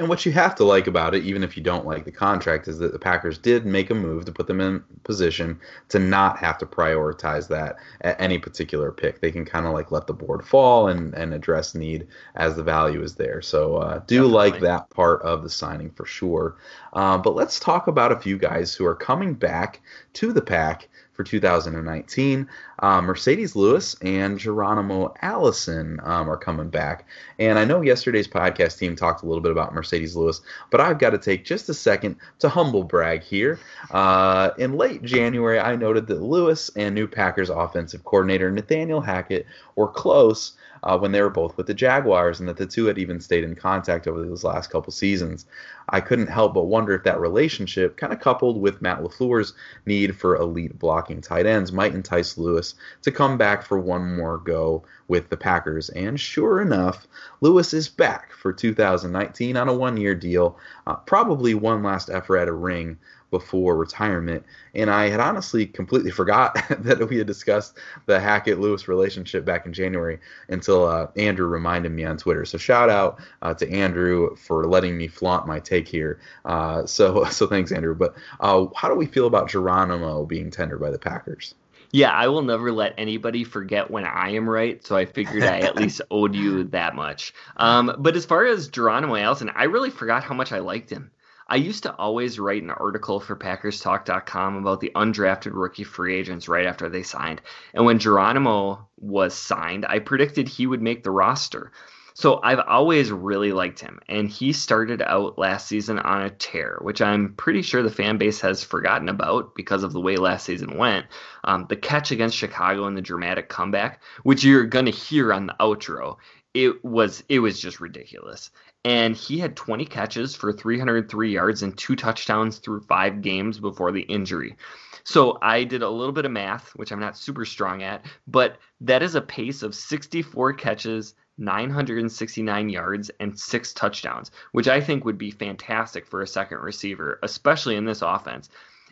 And 0.00 0.08
what 0.08 0.24
you 0.24 0.32
have 0.32 0.54
to 0.54 0.64
like 0.64 0.86
about 0.86 1.14
it, 1.14 1.24
even 1.24 1.44
if 1.44 1.58
you 1.58 1.62
don't 1.62 1.84
like 1.84 2.06
the 2.06 2.10
contract, 2.10 2.68
is 2.68 2.78
that 2.78 2.92
the 2.92 2.98
Packers 2.98 3.36
did 3.36 3.66
make 3.66 3.90
a 3.90 3.94
move 3.94 4.24
to 4.24 4.32
put 4.32 4.46
them 4.46 4.58
in 4.58 4.82
position 5.04 5.60
to 5.90 5.98
not 5.98 6.38
have 6.38 6.56
to 6.56 6.64
prioritize 6.64 7.48
that 7.48 7.76
at 8.00 8.18
any 8.18 8.38
particular 8.38 8.92
pick. 8.92 9.20
They 9.20 9.30
can 9.30 9.44
kind 9.44 9.66
of 9.66 9.74
like 9.74 9.92
let 9.92 10.06
the 10.06 10.14
board 10.14 10.42
fall 10.42 10.88
and, 10.88 11.12
and 11.12 11.34
address 11.34 11.74
need 11.74 12.06
as 12.34 12.56
the 12.56 12.62
value 12.62 13.02
is 13.02 13.16
there. 13.16 13.42
So 13.42 13.76
uh, 13.76 13.98
do 14.06 14.22
Definitely. 14.22 14.32
like 14.32 14.60
that 14.60 14.88
part 14.88 15.20
of 15.20 15.42
the 15.42 15.50
signing 15.50 15.90
for 15.90 16.06
sure. 16.06 16.56
Uh, 16.94 17.18
but 17.18 17.34
let's 17.34 17.60
talk 17.60 17.86
about 17.86 18.10
a 18.10 18.18
few 18.18 18.38
guys 18.38 18.74
who 18.74 18.86
are 18.86 18.96
coming 18.96 19.34
back 19.34 19.82
to 20.14 20.32
the 20.32 20.40
pack 20.40 20.88
for 21.20 21.24
2019. 21.24 22.48
Uh, 22.78 23.00
Marcedes 23.02 23.54
Lewis 23.54 23.94
and 24.00 24.38
Geronimo 24.38 25.12
Allison 25.20 26.00
um, 26.02 26.30
are 26.30 26.36
coming 26.38 26.70
back. 26.70 27.06
And 27.38 27.58
I 27.58 27.66
know 27.66 27.82
yesterday's 27.82 28.26
podcast 28.26 28.78
team 28.78 28.96
talked 28.96 29.22
a 29.22 29.26
little 29.26 29.42
bit 29.42 29.52
about 29.52 29.74
Marcedes 29.74 30.16
Lewis, 30.16 30.40
but 30.70 30.80
I've 30.80 30.98
got 30.98 31.10
to 31.10 31.18
take 31.18 31.44
just 31.44 31.68
a 31.68 31.74
second 31.74 32.16
to 32.38 32.48
humble 32.48 32.84
brag 32.84 33.22
here. 33.22 33.58
Uh, 33.90 34.52
in 34.56 34.78
late 34.78 35.02
January, 35.02 35.60
I 35.60 35.76
noted 35.76 36.06
that 36.06 36.22
Lewis 36.22 36.70
and 36.74 36.94
new 36.94 37.06
Packers 37.06 37.50
offensive 37.50 38.02
coordinator 38.04 38.50
Nathaniel 38.50 39.02
Hackett 39.02 39.44
were 39.76 39.88
close 39.88 40.52
uh, 40.82 40.98
when 40.98 41.12
they 41.12 41.20
were 41.20 41.30
both 41.30 41.56
with 41.56 41.66
the 41.66 41.74
Jaguars, 41.74 42.40
and 42.40 42.48
that 42.48 42.56
the 42.56 42.66
two 42.66 42.86
had 42.86 42.98
even 42.98 43.20
stayed 43.20 43.44
in 43.44 43.54
contact 43.54 44.06
over 44.06 44.22
those 44.22 44.44
last 44.44 44.70
couple 44.70 44.92
seasons. 44.92 45.46
I 45.88 46.00
couldn't 46.00 46.28
help 46.28 46.54
but 46.54 46.64
wonder 46.64 46.94
if 46.94 47.02
that 47.04 47.20
relationship, 47.20 47.96
kind 47.96 48.12
of 48.12 48.20
coupled 48.20 48.60
with 48.60 48.80
Matt 48.80 49.02
LaFleur's 49.02 49.54
need 49.86 50.16
for 50.16 50.36
elite 50.36 50.78
blocking 50.78 51.20
tight 51.20 51.46
ends, 51.46 51.72
might 51.72 51.94
entice 51.94 52.38
Lewis 52.38 52.74
to 53.02 53.10
come 53.10 53.36
back 53.36 53.62
for 53.64 53.78
one 53.78 54.16
more 54.16 54.38
go 54.38 54.84
with 55.08 55.28
the 55.28 55.36
Packers. 55.36 55.88
And 55.90 56.18
sure 56.18 56.60
enough, 56.60 57.08
Lewis 57.40 57.74
is 57.74 57.88
back 57.88 58.32
for 58.32 58.52
2019 58.52 59.56
on 59.56 59.68
a 59.68 59.74
one 59.74 59.96
year 59.96 60.14
deal, 60.14 60.58
uh, 60.86 60.94
probably 60.94 61.54
one 61.54 61.82
last 61.82 62.08
effort 62.08 62.38
at 62.38 62.48
a 62.48 62.52
ring 62.52 62.96
before 63.30 63.76
retirement. 63.76 64.44
And 64.74 64.90
I 64.90 65.08
had 65.08 65.20
honestly 65.20 65.66
completely 65.66 66.10
forgot 66.20 66.56
that 66.68 67.08
we 67.08 67.18
had 67.18 67.26
discussed 67.26 67.78
the 68.06 68.20
Hackett 68.20 68.60
Lewis 68.60 68.88
relationship 68.88 69.44
back 69.44 69.66
in 69.66 69.72
January 69.72 70.18
until 70.48 70.86
uh, 70.86 71.08
Andrew 71.16 71.46
reminded 71.46 71.92
me 71.92 72.04
on 72.04 72.16
Twitter. 72.16 72.44
So 72.44 72.58
shout 72.58 72.90
out 72.90 73.20
uh, 73.42 73.54
to 73.54 73.70
Andrew 73.70 74.36
for 74.36 74.66
letting 74.66 74.96
me 74.96 75.08
flaunt 75.08 75.46
my 75.46 75.60
take 75.60 75.88
here. 75.88 76.20
Uh, 76.44 76.86
so 76.86 77.24
so 77.30 77.46
thanks, 77.46 77.72
Andrew. 77.72 77.94
But 77.94 78.14
uh, 78.40 78.66
how 78.76 78.88
do 78.88 78.94
we 78.94 79.06
feel 79.06 79.26
about 79.26 79.48
Geronimo 79.48 80.24
being 80.26 80.50
tendered 80.50 80.80
by 80.80 80.90
the 80.90 80.98
Packers? 80.98 81.54
Yeah, 81.92 82.12
I 82.12 82.28
will 82.28 82.42
never 82.42 82.70
let 82.70 82.94
anybody 82.98 83.42
forget 83.42 83.90
when 83.90 84.04
I 84.04 84.30
am 84.30 84.48
right, 84.48 84.84
so 84.86 84.96
I 84.96 85.06
figured 85.06 85.42
I 85.42 85.58
at 85.58 85.74
least 85.74 86.00
owed 86.10 86.36
you 86.36 86.64
that 86.64 86.94
much. 86.94 87.34
Um, 87.56 87.96
but 87.98 88.14
as 88.14 88.24
far 88.24 88.46
as 88.46 88.68
Geronimo 88.68 89.16
Allison, 89.16 89.50
I 89.56 89.64
really 89.64 89.90
forgot 89.90 90.22
how 90.22 90.34
much 90.34 90.52
I 90.52 90.60
liked 90.60 90.88
him. 90.88 91.10
I 91.50 91.56
used 91.56 91.82
to 91.82 91.94
always 91.96 92.38
write 92.38 92.62
an 92.62 92.70
article 92.70 93.18
for 93.18 93.34
PackersTalk.com 93.34 94.56
about 94.56 94.78
the 94.78 94.92
undrafted 94.94 95.50
rookie 95.52 95.82
free 95.82 96.14
agents 96.14 96.48
right 96.48 96.64
after 96.64 96.88
they 96.88 97.02
signed. 97.02 97.42
And 97.74 97.84
when 97.84 97.98
Geronimo 97.98 98.86
was 98.98 99.34
signed, 99.34 99.84
I 99.84 99.98
predicted 99.98 100.48
he 100.48 100.68
would 100.68 100.80
make 100.80 101.02
the 101.02 101.10
roster. 101.10 101.72
So 102.14 102.40
I've 102.44 102.60
always 102.60 103.10
really 103.10 103.52
liked 103.52 103.80
him. 103.80 103.98
And 104.08 104.28
he 104.28 104.52
started 104.52 105.02
out 105.02 105.38
last 105.38 105.66
season 105.66 105.98
on 105.98 106.22
a 106.22 106.30
tear, 106.30 106.78
which 106.82 107.02
I'm 107.02 107.34
pretty 107.34 107.62
sure 107.62 107.82
the 107.82 107.90
fan 107.90 108.16
base 108.16 108.40
has 108.42 108.62
forgotten 108.62 109.08
about 109.08 109.56
because 109.56 109.82
of 109.82 109.92
the 109.92 110.00
way 110.00 110.16
last 110.16 110.46
season 110.46 110.78
went. 110.78 111.06
Um, 111.42 111.66
the 111.68 111.76
catch 111.76 112.12
against 112.12 112.36
Chicago 112.36 112.84
and 112.84 112.96
the 112.96 113.02
dramatic 113.02 113.48
comeback, 113.48 114.02
which 114.22 114.44
you're 114.44 114.66
going 114.66 114.86
to 114.86 114.92
hear 114.92 115.32
on 115.32 115.46
the 115.46 115.56
outro, 115.58 116.18
it 116.54 116.84
was 116.84 117.22
it 117.28 117.38
was 117.38 117.60
just 117.60 117.80
ridiculous 117.80 118.50
and 118.84 119.14
he 119.14 119.38
had 119.38 119.56
20 119.56 119.84
catches 119.84 120.34
for 120.34 120.52
303 120.52 121.32
yards 121.32 121.62
and 121.62 121.76
two 121.76 121.96
touchdowns 121.96 122.58
through 122.58 122.80
five 122.80 123.20
games 123.20 123.58
before 123.58 123.92
the 123.92 124.02
injury. 124.02 124.56
So 125.04 125.38
I 125.42 125.64
did 125.64 125.82
a 125.82 125.90
little 125.90 126.12
bit 126.12 126.24
of 126.24 126.32
math, 126.32 126.70
which 126.76 126.92
I'm 126.92 127.00
not 127.00 127.16
super 127.16 127.44
strong 127.44 127.82
at, 127.82 128.04
but 128.26 128.58
that 128.80 129.02
is 129.02 129.14
a 129.14 129.20
pace 129.20 129.62
of 129.62 129.74
64 129.74 130.54
catches, 130.54 131.14
969 131.36 132.68
yards, 132.68 133.10
and 133.20 133.38
six 133.38 133.72
touchdowns, 133.72 134.30
which 134.52 134.68
I 134.68 134.80
think 134.80 135.04
would 135.04 135.18
be 135.18 135.30
fantastic 135.30 136.06
for 136.06 136.22
a 136.22 136.26
second 136.26 136.58
receiver, 136.58 137.18
especially 137.22 137.76
in 137.76 137.84
this 137.84 138.02
offense. 138.02 138.48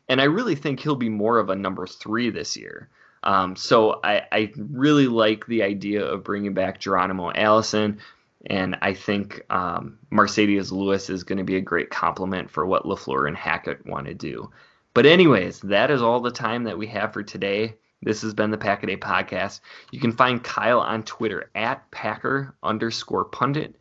And 0.09 0.21
I 0.21 0.25
really 0.25 0.55
think 0.55 0.81
he'll 0.81 0.97
be 0.97 1.11
more 1.11 1.39
of 1.39 1.51
a 1.51 1.57
number 1.57 1.87
three 1.87 2.31
this 2.31 2.57
year. 2.57 2.89
Um, 3.23 3.57
so 3.57 4.01
I, 4.03 4.23
I, 4.31 4.53
really 4.57 5.09
like 5.09 5.45
the 5.47 5.65
idea 5.65 6.05
of 6.05 6.23
bringing 6.23 6.55
back 6.55 6.79
Geronimo 6.79 7.33
Allison. 7.35 7.99
And 8.49 8.77
I 8.81 8.95
think 8.95 9.43
um, 9.51 9.99
Marcedes 10.11 10.73
Lewis 10.73 11.11
is 11.11 11.23
going 11.23 11.39
to 11.39 11.45
be 11.45 11.57
a 11.57 11.61
great 11.61 11.91
complement 11.91 12.51
for 12.51 12.67
what 12.67 12.85
LaFleur 12.85 13.29
and 13.29 13.37
Hackett 13.37 13.87
want 13.87 14.07
to 14.07 14.15
do. 14.15 14.51
But, 14.95 15.07
anyways, 15.07 15.61
that 15.61 15.91
is 15.91 16.03
all 16.03 16.21
the 16.21 16.31
time 16.31 16.65
that 16.65 16.79
we 16.79 16.87
have 16.89 17.13
for 17.13 17.23
today. 17.23 17.77
This 18.01 18.23
has 18.23 18.33
been 18.33 18.51
the 18.51 18.59
Pack 18.59 18.85
a 18.85 18.97
podcast. 18.97 19.61
You 19.91 20.01
can 20.01 20.13
find 20.13 20.43
Kyle 20.43 20.81
on 20.81 21.03
Twitter 21.03 21.51
at 21.55 21.91
Packer 21.91 22.55
underscore 22.63 23.27
pundit, 23.27 23.77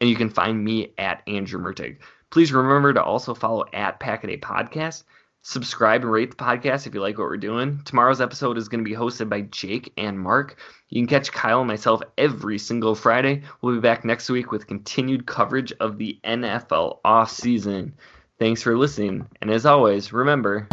and 0.00 0.08
you 0.08 0.16
can 0.16 0.30
find 0.30 0.62
me 0.62 0.92
at 0.98 1.22
Andrew 1.26 1.60
Mertig. 1.60 1.98
Please 2.30 2.52
remember 2.52 2.92
to 2.92 3.02
also 3.02 3.34
follow 3.34 3.64
at 3.72 3.98
Pack 3.98 4.24
a 4.24 4.36
podcast 4.36 5.04
subscribe 5.42 6.02
and 6.02 6.10
rate 6.10 6.30
the 6.30 6.36
podcast 6.36 6.86
if 6.86 6.94
you 6.94 7.00
like 7.00 7.18
what 7.18 7.26
we're 7.26 7.36
doing. 7.36 7.80
Tomorrow's 7.84 8.20
episode 8.20 8.56
is 8.56 8.68
going 8.68 8.82
to 8.82 8.88
be 8.88 8.96
hosted 8.96 9.28
by 9.28 9.42
Jake 9.42 9.92
and 9.96 10.18
Mark. 10.18 10.56
You 10.88 11.00
can 11.00 11.08
catch 11.08 11.32
Kyle 11.32 11.60
and 11.60 11.68
myself 11.68 12.00
every 12.16 12.58
single 12.58 12.94
Friday. 12.94 13.42
We'll 13.60 13.74
be 13.74 13.80
back 13.80 14.04
next 14.04 14.30
week 14.30 14.52
with 14.52 14.66
continued 14.66 15.26
coverage 15.26 15.72
of 15.80 15.98
the 15.98 16.18
NFL 16.24 17.00
off 17.04 17.30
season. 17.30 17.94
Thanks 18.38 18.62
for 18.62 18.76
listening, 18.76 19.28
and 19.40 19.50
as 19.50 19.66
always, 19.66 20.12
remember. 20.12 20.66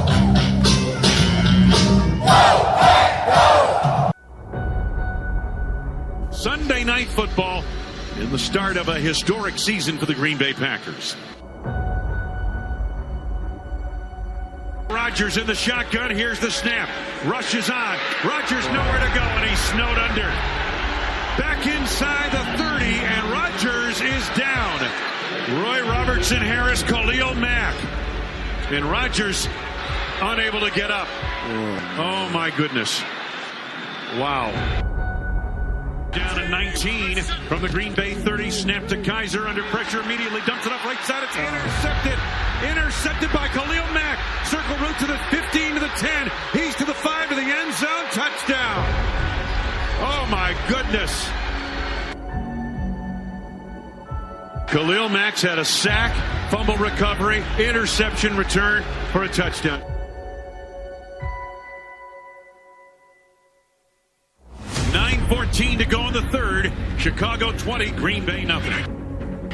Sunday 6.31 6.83
night 6.83 7.07
football 7.07 7.63
in 8.19 8.31
the 8.31 8.39
start 8.39 8.77
of 8.77 8.87
a 8.87 8.99
historic 8.99 9.57
season 9.57 9.97
for 9.97 10.05
the 10.05 10.15
Green 10.15 10.37
Bay 10.37 10.53
Packers. 10.53 11.15
Rodgers 15.09 15.37
in 15.37 15.47
the 15.47 15.55
shotgun. 15.55 16.11
Here's 16.11 16.39
the 16.39 16.51
snap. 16.51 16.87
Rushes 17.25 17.67
on. 17.71 17.97
Rodgers 18.23 18.63
nowhere 18.67 18.99
to 18.99 19.15
go, 19.15 19.21
and 19.21 19.49
he's 19.49 19.59
snowed 19.61 19.97
under. 19.97 20.29
Back 21.41 21.65
inside 21.65 22.31
the 22.31 22.63
30, 22.63 22.85
and 22.85 23.31
Rodgers 23.31 24.01
is 24.01 24.29
down. 24.37 24.79
Roy 25.63 25.81
Robertson 25.81 26.37
Harris, 26.37 26.83
Khalil 26.83 27.33
Mack. 27.33 27.73
And 28.71 28.85
Rodgers 28.85 29.47
unable 30.21 30.59
to 30.59 30.69
get 30.69 30.91
up. 30.91 31.07
Oh, 31.07 31.95
oh 31.97 32.29
my 32.29 32.51
goodness. 32.51 33.01
Wow. 34.19 34.98
Down 36.49 36.61
at 36.61 36.73
19 36.73 37.17
from 37.47 37.61
the 37.61 37.69
Green 37.69 37.93
Bay 37.93 38.13
30. 38.13 38.51
Snap 38.51 38.87
to 38.87 38.97
Kizer 38.97 39.47
under 39.47 39.63
pressure 39.63 40.01
immediately. 40.01 40.41
Dumps 40.45 40.65
it 40.65 40.71
up 40.71 40.83
right 40.83 40.97
side. 41.05 41.23
It's 41.23 41.35
intercepted. 41.35 42.17
Intercepted 42.63 43.31
by 43.31 43.47
Khalil 43.49 43.85
Mack. 43.93 44.19
Circle 44.45 44.77
route 44.77 44.97
to 44.99 45.05
the 45.05 45.17
15 45.29 45.73
to 45.75 45.79
the 45.79 45.87
10. 45.87 46.31
He's 46.53 46.75
to 46.75 46.85
the 46.85 46.93
5 46.93 47.29
to 47.29 47.35
the 47.35 47.41
end 47.41 47.73
zone. 47.73 48.05
Touchdown. 48.11 48.85
Oh 50.01 50.27
my 50.29 50.55
goodness. 50.67 51.29
Khalil 54.69 55.09
Mack's 55.09 55.41
had 55.41 55.57
a 55.57 55.65
sack, 55.65 56.13
fumble 56.51 56.77
recovery, 56.77 57.43
interception 57.57 58.37
return 58.37 58.83
for 59.11 59.23
a 59.23 59.27
touchdown. 59.27 59.81
Chicago 66.99 67.53
20, 67.53 67.91
Green 67.91 68.25
Bay 68.25 68.43
nothing. 68.43 68.75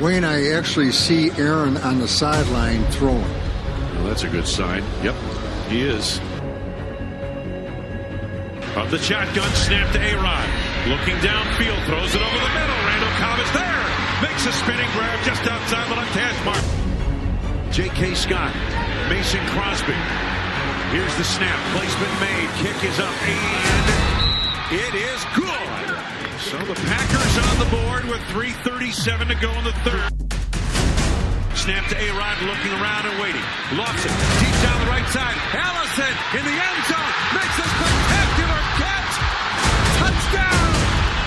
Wayne, 0.01 0.23
I 0.23 0.49
actually 0.53 0.91
see 0.91 1.29
Aaron 1.37 1.77
on 1.77 1.99
the 1.99 2.07
sideline 2.07 2.83
throwing. 2.87 3.21
Well, 3.21 4.05
that's 4.05 4.23
a 4.23 4.27
good 4.29 4.47
sign. 4.47 4.83
Yep, 5.03 5.13
he 5.69 5.81
is. 5.81 6.17
Of 8.75 8.89
the 8.89 8.97
shotgun, 8.97 9.47
snap 9.53 9.93
to 9.93 10.01
A-Rod. 10.01 10.49
Looking 10.89 11.21
downfield, 11.21 11.85
throws 11.85 12.15
it 12.15 12.21
over 12.21 12.39
the 12.41 12.53
middle. 12.57 12.79
Randall 12.81 13.13
Cobb 13.21 13.39
is 13.39 13.51
there. 13.53 13.85
Makes 14.25 14.45
a 14.47 14.51
spinning 14.51 14.89
grab 14.97 15.23
just 15.23 15.45
outside 15.45 15.87
the 15.87 15.95
left 15.95 16.17
hash 16.17 16.45
mark. 16.49 17.71
J.K. 17.71 18.15
Scott, 18.15 18.55
Mason 19.07 19.45
Crosby. 19.53 19.93
Here's 20.97 21.15
the 21.17 21.23
snap. 21.23 21.61
Placement 21.77 22.19
made. 22.19 22.49
Kick 22.57 22.89
is 22.89 22.99
up, 22.99 23.13
and 23.21 24.73
it 24.73 24.95
is 24.95 25.23
good. 25.35 25.64
So 26.45 26.59
the 26.59 26.75
Packers 26.75 27.35
on 27.41 27.57
the 27.57 27.69
board 27.73 28.05
with 28.05 28.21
3.37 28.29 29.33
to 29.33 29.35
go 29.41 29.49
in 29.57 29.63
the 29.65 29.73
third. 29.81 30.13
Snap 31.57 31.89
to 31.89 31.97
A-Rod, 31.97 32.37
looking 32.45 32.69
around 32.77 33.09
and 33.09 33.17
waiting. 33.17 33.41
Lost 33.73 34.05
it. 34.05 34.13
Deep 34.13 34.53
down 34.61 34.77
the 34.77 34.91
right 34.93 35.09
side. 35.09 35.33
Allison 35.57 36.13
in 36.37 36.45
the 36.45 36.53
end 36.53 36.81
zone. 36.85 37.13
Makes 37.33 37.57
a 37.57 37.65
spectacular 37.65 38.61
catch. 38.77 39.13
Touchdown. 39.97 40.69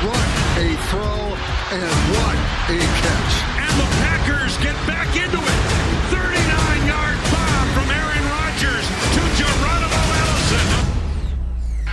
What 0.07 0.27
a 0.63 0.69
throw 0.87 1.35
and 1.75 1.99
what 2.15 2.39
a 2.71 2.79
catch. 2.79 3.35
And 3.59 3.75
the 3.75 3.91
Packers 3.99 4.55
get 4.63 4.79
back 4.87 5.11
into 5.19 5.43
it. 5.43 5.98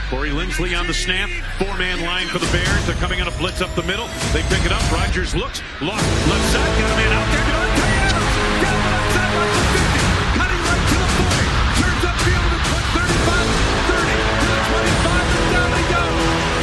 Corey 0.10 0.30
Linsley 0.30 0.78
on 0.78 0.86
the 0.86 0.94
snap. 0.94 1.30
Four-man 1.58 2.02
line 2.06 2.28
for 2.28 2.38
the 2.38 2.50
Bears. 2.54 2.86
They're 2.86 3.00
coming 3.02 3.22
on 3.22 3.28
a 3.28 3.36
blitz 3.42 3.62
up 3.62 3.74
the 3.74 3.84
middle. 3.84 4.06
They 4.38 4.46
pick 4.54 4.62
it 4.62 4.72
up. 4.72 4.86
Rodgers 4.94 5.34
looks. 5.34 5.66
Lost 5.82 6.06
left 6.30 6.46
side. 6.54 6.74
Got 6.78 6.94
a 6.94 6.98
man 7.02 7.10
out 7.10 7.28
there. 7.34 7.46
Davante 7.50 7.90
Adams. 8.06 8.34
The 8.62 8.70
left 8.86 9.10
side 9.18 9.34
like 9.34 9.50
the 9.58 9.66
50. 9.82 10.06
Cutting 10.38 10.62
right 10.62 10.86
to 10.86 10.98
the 11.02 11.10
40. 11.10 11.42
Turns 11.82 12.04
upfield 12.06 12.50
and 12.54 12.64
put 12.70 12.84
35, 13.02 13.50
30 13.90 14.14
to 14.14 14.46
the 14.46 14.62
25. 14.70 15.26
And 15.26 15.48
down 15.50 15.70
they 15.74 15.86
go. 15.90 16.06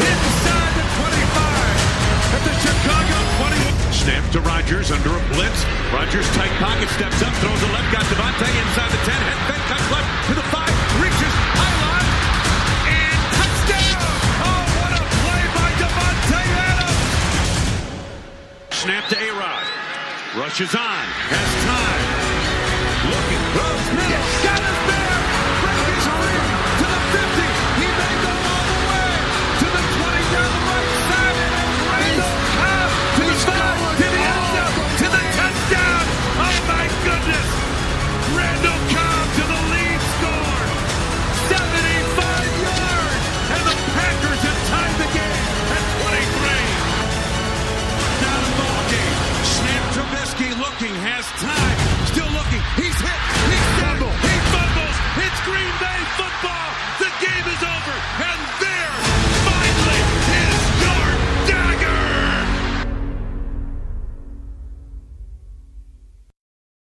Inside 0.07 0.73
the 0.79 0.87
25. 1.03 2.39
At 2.39 2.43
the 2.47 2.55
Chicago 2.63 3.17
20. 3.43 3.91
Snap 3.91 4.23
to 4.39 4.41
Rodgers 4.47 4.89
under 4.95 5.19
a 5.19 5.23
blitz. 5.35 5.67
Rodgers 5.91 6.31
tight 6.39 6.55
pocket. 6.63 6.87
Steps 6.95 7.19
up. 7.27 7.35
Throws 7.43 7.59
a 7.59 7.71
left. 7.75 7.91
Got 7.91 8.07
Davante 8.07 8.47
inside 8.47 8.91
the 8.95 9.03
10. 9.03 9.19
Head 9.19 9.41
fake. 9.51 9.67
Cuts 9.67 9.89
left 9.91 10.07
to 10.31 10.35
the 10.39 10.42
Snap 18.83 19.07
to 19.11 19.17
A-Rod. 19.17 19.63
Rushes 20.35 20.75
on. 20.75 21.05
Has 21.31 21.51
time. 21.71 22.03
Looking. 23.15 23.39
Throws 23.55 23.87
middle. 23.95 24.27
Got 24.43 24.59
his 24.59 24.72